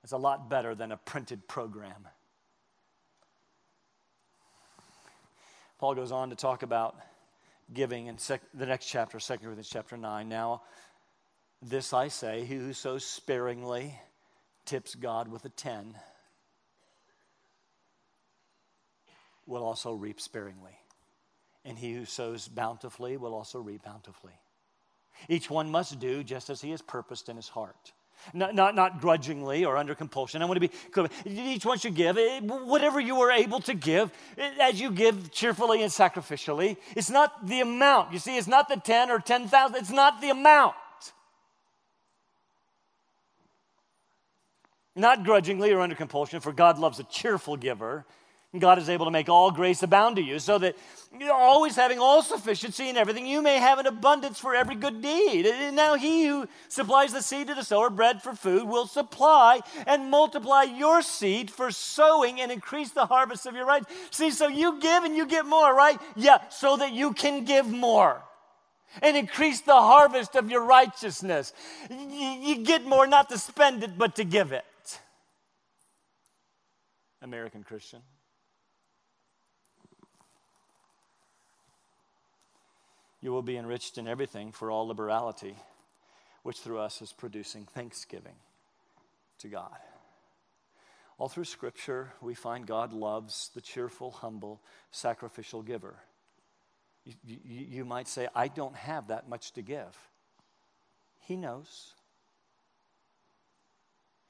It's 0.02 0.10
a 0.10 0.16
lot 0.18 0.50
better 0.50 0.74
than 0.74 0.90
a 0.90 0.96
printed 0.96 1.46
program. 1.46 2.08
Paul 5.78 5.94
goes 5.94 6.10
on 6.10 6.30
to 6.30 6.34
talk 6.34 6.64
about 6.64 6.96
giving 7.72 8.08
in 8.08 8.18
sec- 8.18 8.42
the 8.52 8.66
next 8.66 8.86
chapter, 8.86 9.20
2 9.20 9.36
Corinthians 9.36 9.68
chapter 9.68 9.96
9. 9.96 10.28
Now, 10.28 10.62
this 11.62 11.92
I 11.92 12.08
say, 12.08 12.44
he 12.44 12.56
who 12.56 12.72
sows 12.72 13.04
sparingly 13.04 13.98
tips 14.64 14.94
God 14.94 15.28
with 15.28 15.44
a 15.44 15.48
10 15.48 15.96
will 19.46 19.64
also 19.64 19.94
reap 19.94 20.20
sparingly. 20.20 20.78
And 21.64 21.78
he 21.78 21.94
who 21.94 22.04
sows 22.04 22.48
bountifully 22.48 23.16
will 23.16 23.34
also 23.34 23.60
reap 23.60 23.84
bountifully. 23.84 24.34
Each 25.28 25.48
one 25.48 25.70
must 25.70 25.98
do 25.98 26.22
just 26.22 26.50
as 26.50 26.60
he 26.60 26.70
has 26.70 26.82
purposed 26.82 27.28
in 27.28 27.36
his 27.36 27.48
heart, 27.48 27.92
not, 28.34 28.54
not, 28.54 28.74
not 28.74 29.00
grudgingly 29.00 29.64
or 29.64 29.76
under 29.76 29.94
compulsion. 29.94 30.42
I 30.42 30.44
want 30.44 30.60
to 30.60 30.68
be 30.68 30.74
clear. 30.90 31.08
Each 31.24 31.64
one 31.64 31.78
should 31.78 31.94
give 31.94 32.18
eh, 32.18 32.40
whatever 32.40 33.00
you 33.00 33.20
are 33.22 33.30
able 33.30 33.60
to 33.60 33.74
give 33.74 34.12
eh, 34.36 34.52
as 34.60 34.80
you 34.80 34.90
give 34.90 35.32
cheerfully 35.32 35.82
and 35.82 35.90
sacrificially. 35.90 36.76
It's 36.94 37.10
not 37.10 37.46
the 37.46 37.60
amount. 37.60 38.12
You 38.12 38.18
see, 38.18 38.36
it's 38.36 38.46
not 38.46 38.68
the 38.68 38.76
10 38.76 39.10
or 39.10 39.18
10,000, 39.18 39.76
it's 39.76 39.90
not 39.90 40.20
the 40.20 40.30
amount. 40.30 40.74
Not 44.96 45.24
grudgingly 45.24 45.70
or 45.72 45.80
under 45.80 45.94
compulsion, 45.94 46.40
for 46.40 46.52
God 46.52 46.78
loves 46.78 46.98
a 46.98 47.04
cheerful 47.04 47.56
giver. 47.56 48.06
God 48.58 48.78
is 48.78 48.88
able 48.88 49.04
to 49.04 49.10
make 49.10 49.28
all 49.28 49.50
grace 49.50 49.82
abound 49.82 50.16
to 50.16 50.22
you, 50.22 50.38
so 50.38 50.56
that 50.56 50.76
you're 51.20 51.34
always 51.34 51.76
having 51.76 51.98
all 51.98 52.22
sufficiency 52.22 52.88
in 52.88 52.96
everything, 52.96 53.26
you 53.26 53.42
may 53.42 53.58
have 53.58 53.78
an 53.78 53.86
abundance 53.86 54.38
for 54.38 54.54
every 54.54 54.76
good 54.76 55.02
deed. 55.02 55.44
And 55.44 55.76
now 55.76 55.96
he 55.96 56.24
who 56.24 56.48
supplies 56.68 57.12
the 57.12 57.20
seed 57.20 57.48
to 57.48 57.54
the 57.54 57.62
sower, 57.62 57.90
bread 57.90 58.22
for 58.22 58.34
food, 58.34 58.66
will 58.66 58.86
supply 58.86 59.60
and 59.86 60.10
multiply 60.10 60.62
your 60.62 61.02
seed 61.02 61.50
for 61.50 61.70
sowing 61.70 62.40
and 62.40 62.50
increase 62.50 62.92
the 62.92 63.04
harvest 63.04 63.44
of 63.44 63.54
your 63.54 63.66
right. 63.66 63.84
See, 64.10 64.30
so 64.30 64.48
you 64.48 64.80
give 64.80 65.04
and 65.04 65.14
you 65.14 65.26
get 65.26 65.44
more, 65.44 65.74
right? 65.74 66.00
Yeah, 66.14 66.38
so 66.48 66.78
that 66.78 66.94
you 66.94 67.12
can 67.12 67.44
give 67.44 67.68
more 67.68 68.22
and 69.02 69.18
increase 69.18 69.60
the 69.60 69.74
harvest 69.74 70.34
of 70.34 70.50
your 70.50 70.64
righteousness. 70.64 71.52
You 71.90 72.64
get 72.64 72.86
more 72.86 73.06
not 73.06 73.28
to 73.28 73.36
spend 73.36 73.84
it, 73.84 73.98
but 73.98 74.14
to 74.16 74.24
give 74.24 74.52
it. 74.52 74.64
American 77.26 77.64
Christian. 77.64 78.02
You 83.20 83.32
will 83.32 83.42
be 83.42 83.56
enriched 83.56 83.98
in 83.98 84.06
everything 84.06 84.52
for 84.52 84.70
all 84.70 84.86
liberality, 84.86 85.56
which 86.44 86.60
through 86.60 86.78
us 86.78 87.02
is 87.02 87.12
producing 87.12 87.64
thanksgiving 87.64 88.36
to 89.40 89.48
God. 89.48 89.76
All 91.18 91.28
through 91.28 91.46
Scripture, 91.46 92.12
we 92.20 92.34
find 92.34 92.64
God 92.64 92.92
loves 92.92 93.50
the 93.56 93.60
cheerful, 93.60 94.12
humble, 94.12 94.62
sacrificial 94.92 95.62
giver. 95.62 95.96
You, 97.04 97.14
you, 97.24 97.66
you, 97.68 97.84
might 97.84 98.06
say, 98.06 98.28
I 98.36 98.46
don't 98.46 98.76
have 98.76 99.08
that 99.08 99.28
much 99.28 99.52
to 99.54 99.62
give. 99.62 99.98
He 101.18 101.36
knows. 101.36 101.95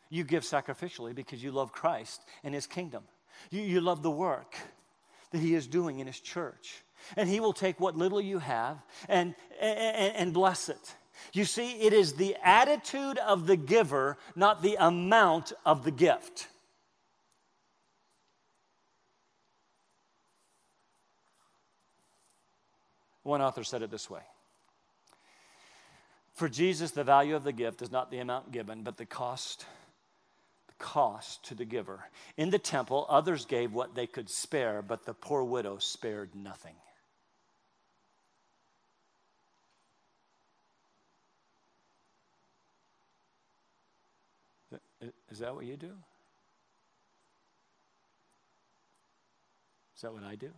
You 0.08 0.24
give 0.24 0.42
sacrificially 0.42 1.14
because 1.14 1.42
you 1.42 1.50
love 1.50 1.72
Christ 1.72 2.22
and 2.44 2.54
His 2.54 2.66
kingdom. 2.66 3.04
You, 3.50 3.62
you 3.62 3.80
love 3.80 4.02
the 4.02 4.10
work 4.10 4.54
that 5.32 5.38
He 5.38 5.54
is 5.54 5.66
doing 5.66 5.98
in 5.98 6.06
His 6.06 6.20
church 6.20 6.82
and 7.16 7.28
He 7.28 7.40
will 7.40 7.52
take 7.52 7.78
what 7.78 7.96
little 7.96 8.20
you 8.20 8.38
have 8.38 8.78
and, 9.08 9.34
and, 9.60 10.16
and 10.16 10.34
bless 10.34 10.68
it. 10.68 10.94
You 11.32 11.44
see, 11.44 11.72
it 11.80 11.92
is 11.92 12.14
the 12.14 12.36
attitude 12.42 13.18
of 13.18 13.46
the 13.46 13.56
giver, 13.56 14.18
not 14.34 14.62
the 14.62 14.76
amount 14.78 15.52
of 15.64 15.84
the 15.84 15.90
gift. 15.90 16.48
One 23.22 23.40
author 23.40 23.64
said 23.64 23.82
it 23.82 23.90
this 23.90 24.08
way 24.08 24.20
For 26.34 26.48
Jesus, 26.48 26.92
the 26.92 27.02
value 27.02 27.34
of 27.34 27.44
the 27.44 27.52
gift 27.52 27.82
is 27.82 27.90
not 27.90 28.10
the 28.10 28.18
amount 28.18 28.52
given, 28.52 28.82
but 28.82 28.98
the 28.98 29.06
cost 29.06 29.66
cost 30.78 31.44
to 31.46 31.54
the 31.54 31.64
giver. 31.64 32.04
In 32.36 32.50
the 32.50 32.58
temple, 32.58 33.06
others 33.08 33.44
gave 33.44 33.72
what 33.72 33.94
they 33.94 34.06
could 34.06 34.28
spare, 34.28 34.82
but 34.82 35.04
the 35.04 35.14
poor 35.14 35.42
widow 35.42 35.78
spared 35.78 36.34
nothing. 36.34 36.74
Is 45.30 45.40
that 45.40 45.54
what 45.54 45.66
you 45.66 45.76
do? 45.76 45.92
Is 49.94 50.02
that 50.02 50.12
what 50.12 50.22
I 50.22 50.34
do? 50.34 50.46
It 50.46 50.52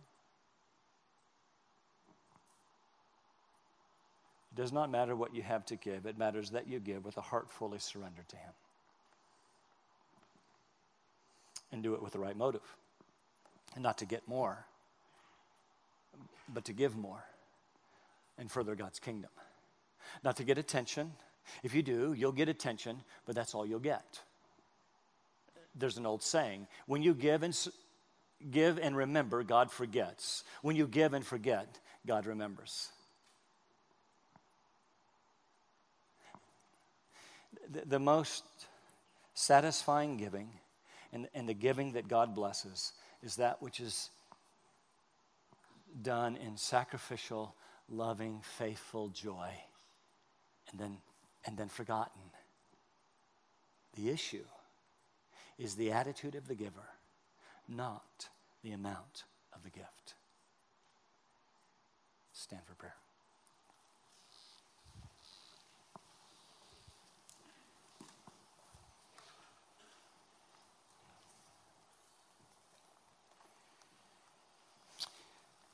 does 4.55 4.73
not 4.73 4.89
matter 4.91 5.15
what 5.15 5.33
you 5.33 5.41
have 5.41 5.65
to 5.67 5.75
give, 5.75 6.05
it 6.05 6.17
matters 6.17 6.51
that 6.51 6.67
you 6.67 6.79
give 6.79 7.05
with 7.05 7.17
a 7.17 7.21
heart 7.21 7.49
fully 7.49 7.79
surrendered 7.79 8.27
to 8.29 8.35
Him. 8.35 8.51
And 11.71 11.83
do 11.83 11.93
it 11.93 12.01
with 12.01 12.13
the 12.13 12.19
right 12.19 12.35
motive. 12.35 12.63
And 13.75 13.83
not 13.83 13.99
to 13.99 14.05
get 14.05 14.27
more, 14.27 14.65
but 16.51 16.65
to 16.65 16.73
give 16.73 16.95
more 16.97 17.23
and 18.37 18.49
further 18.49 18.75
God's 18.75 18.99
kingdom. 18.99 19.29
Not 20.23 20.37
to 20.37 20.43
get 20.43 20.57
attention. 20.57 21.11
If 21.61 21.75
you 21.75 21.83
do, 21.83 22.13
you'll 22.13 22.31
get 22.31 22.49
attention, 22.49 23.03
but 23.25 23.35
that's 23.35 23.53
all 23.53 23.65
you'll 23.65 23.79
get 23.79 24.21
there's 25.75 25.97
an 25.97 26.05
old 26.05 26.23
saying 26.23 26.67
when 26.85 27.01
you 27.01 27.13
give 27.13 27.43
and 27.43 27.57
give 28.51 28.77
and 28.79 28.95
remember 28.95 29.43
god 29.43 29.71
forgets 29.71 30.43
when 30.61 30.75
you 30.75 30.87
give 30.87 31.13
and 31.13 31.25
forget 31.25 31.79
god 32.07 32.25
remembers 32.25 32.89
the, 37.71 37.81
the 37.85 37.99
most 37.99 38.43
satisfying 39.33 40.17
giving 40.17 40.49
and, 41.11 41.27
and 41.33 41.47
the 41.47 41.53
giving 41.53 41.93
that 41.93 42.07
god 42.07 42.35
blesses 42.35 42.93
is 43.23 43.35
that 43.37 43.61
which 43.61 43.79
is 43.79 44.09
done 46.01 46.35
in 46.35 46.55
sacrificial 46.57 47.55
loving 47.89 48.41
faithful 48.43 49.09
joy 49.09 49.49
and 50.71 50.79
then 50.79 50.97
and 51.45 51.57
then 51.57 51.67
forgotten 51.67 52.21
the 53.95 54.09
issue 54.09 54.45
is 55.57 55.75
the 55.75 55.91
attitude 55.91 56.35
of 56.35 56.47
the 56.47 56.55
giver, 56.55 56.89
not 57.67 58.29
the 58.63 58.71
amount 58.71 59.25
of 59.53 59.63
the 59.63 59.69
gift. 59.69 60.15
Stand 62.31 62.63
for 62.65 62.75
prayer. 62.75 62.95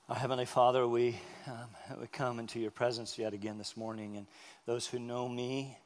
Our 0.07 0.15
Heavenly 0.15 0.45
Father, 0.45 0.87
we, 0.87 1.17
um, 1.47 1.99
we 1.99 2.05
come 2.05 2.37
into 2.37 2.59
your 2.59 2.69
presence 2.69 3.17
yet 3.17 3.33
again 3.33 3.57
this 3.57 3.75
morning, 3.75 4.17
and 4.17 4.27
those 4.67 4.85
who 4.85 4.99
know 4.99 5.27
me 5.27 5.79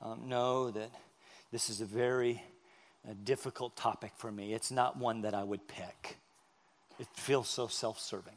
um, 0.00 0.28
know 0.28 0.72
that 0.72 0.90
this 1.52 1.70
is 1.70 1.80
a 1.80 1.84
very 1.84 2.42
a 3.08 3.14
difficult 3.14 3.76
topic 3.76 4.10
for 4.16 4.32
me. 4.32 4.52
It's 4.52 4.72
not 4.72 4.96
one 4.96 5.22
that 5.22 5.32
I 5.32 5.44
would 5.44 5.68
pick. 5.68 6.16
It 6.98 7.06
feels 7.14 7.48
so 7.48 7.68
self 7.68 8.00
serving. 8.00 8.36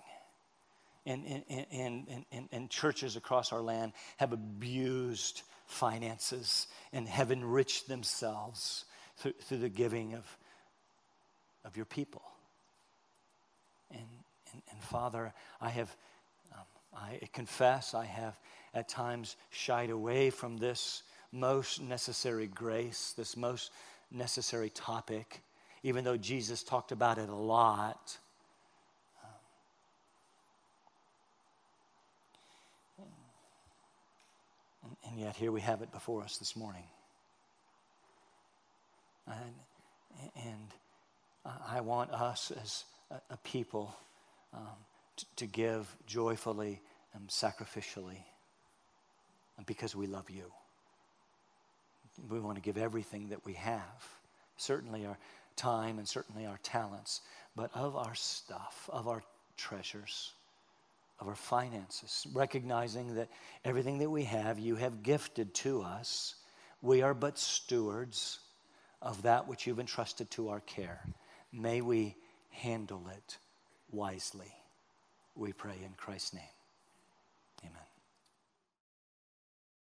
And, 1.07 1.43
and, 1.49 1.65
and, 1.71 2.25
and, 2.31 2.49
and, 2.51 2.69
churches 2.69 3.15
across 3.15 3.51
our 3.51 3.61
land 3.61 3.93
have 4.17 4.31
abused 4.31 5.41
finances 5.65 6.67
and 6.93 7.07
have 7.07 7.31
enriched 7.31 7.87
themselves 7.87 8.85
through, 9.17 9.33
through 9.41 9.57
the 9.57 9.69
giving 9.69 10.13
of, 10.13 10.37
of 11.63 11.75
your 11.75 11.85
people. 11.85 12.21
And, 13.89 14.05
and, 14.55 14.61
and 14.71 14.81
Father, 14.81 15.33
I 15.59 15.69
have, 15.69 15.95
um, 16.53 16.65
I 16.95 17.19
confess, 17.33 17.93
I 17.93 18.05
have 18.05 18.39
at 18.73 18.87
times 18.87 19.35
shied 19.49 19.89
away 19.89 20.29
from 20.29 20.57
this 20.57 21.03
most 21.31 21.81
necessary 21.81 22.47
grace, 22.47 23.13
this 23.17 23.35
most 23.35 23.71
necessary 24.11 24.69
topic, 24.69 25.41
even 25.83 26.03
though 26.03 26.17
Jesus 26.17 26.63
talked 26.63 26.91
about 26.91 27.17
it 27.17 27.29
a 27.29 27.35
lot. 27.35 28.17
And, 34.83 34.95
and 35.09 35.19
yet, 35.19 35.35
here 35.35 35.51
we 35.51 35.61
have 35.61 35.81
it 35.81 35.91
before 35.91 36.23
us 36.23 36.37
this 36.37 36.55
morning. 36.55 36.83
And, 39.27 39.55
and 40.45 40.71
I 41.67 41.81
want 41.81 42.11
us 42.11 42.51
as 42.51 42.85
a, 43.11 43.33
a 43.33 43.37
people 43.37 43.95
um, 44.55 44.67
to, 45.17 45.25
to, 45.35 45.45
give 45.45 45.95
joyfully 46.07 46.81
and 47.13 47.27
sacrificially 47.27 48.23
because 49.65 49.95
we 49.95 50.07
love 50.07 50.29
you 50.29 50.51
we 52.29 52.39
want 52.39 52.55
to 52.55 52.61
give 52.61 52.77
everything 52.77 53.29
that 53.29 53.45
we 53.45 53.53
have, 53.53 54.07
certainly 54.57 55.05
our 55.05 55.17
time 55.55 55.97
and 55.97 56.07
certainly 56.07 56.45
our 56.45 56.59
talents, 56.63 57.21
but 57.55 57.69
of 57.73 57.95
our 57.95 58.15
stuff, 58.15 58.89
of 58.91 59.07
our 59.07 59.23
treasures, 59.57 60.33
of 61.19 61.27
our 61.27 61.35
finances, 61.35 62.27
recognizing 62.33 63.15
that 63.15 63.29
everything 63.63 63.97
that 63.99 64.09
we 64.09 64.23
have, 64.23 64.59
you 64.59 64.75
have 64.75 65.03
gifted 65.03 65.53
to 65.53 65.81
us. 65.81 66.35
We 66.81 67.01
are 67.01 67.13
but 67.13 67.37
stewards 67.37 68.39
of 69.01 69.21
that 69.23 69.47
which 69.47 69.65
you've 69.65 69.79
entrusted 69.79 70.29
to 70.31 70.49
our 70.49 70.59
care. 70.61 71.01
May 71.53 71.81
we 71.81 72.15
handle 72.49 73.07
it 73.15 73.37
wisely. 73.91 74.53
We 75.35 75.53
pray 75.53 75.75
in 75.83 75.93
Christ's 75.97 76.33
name. 76.33 76.54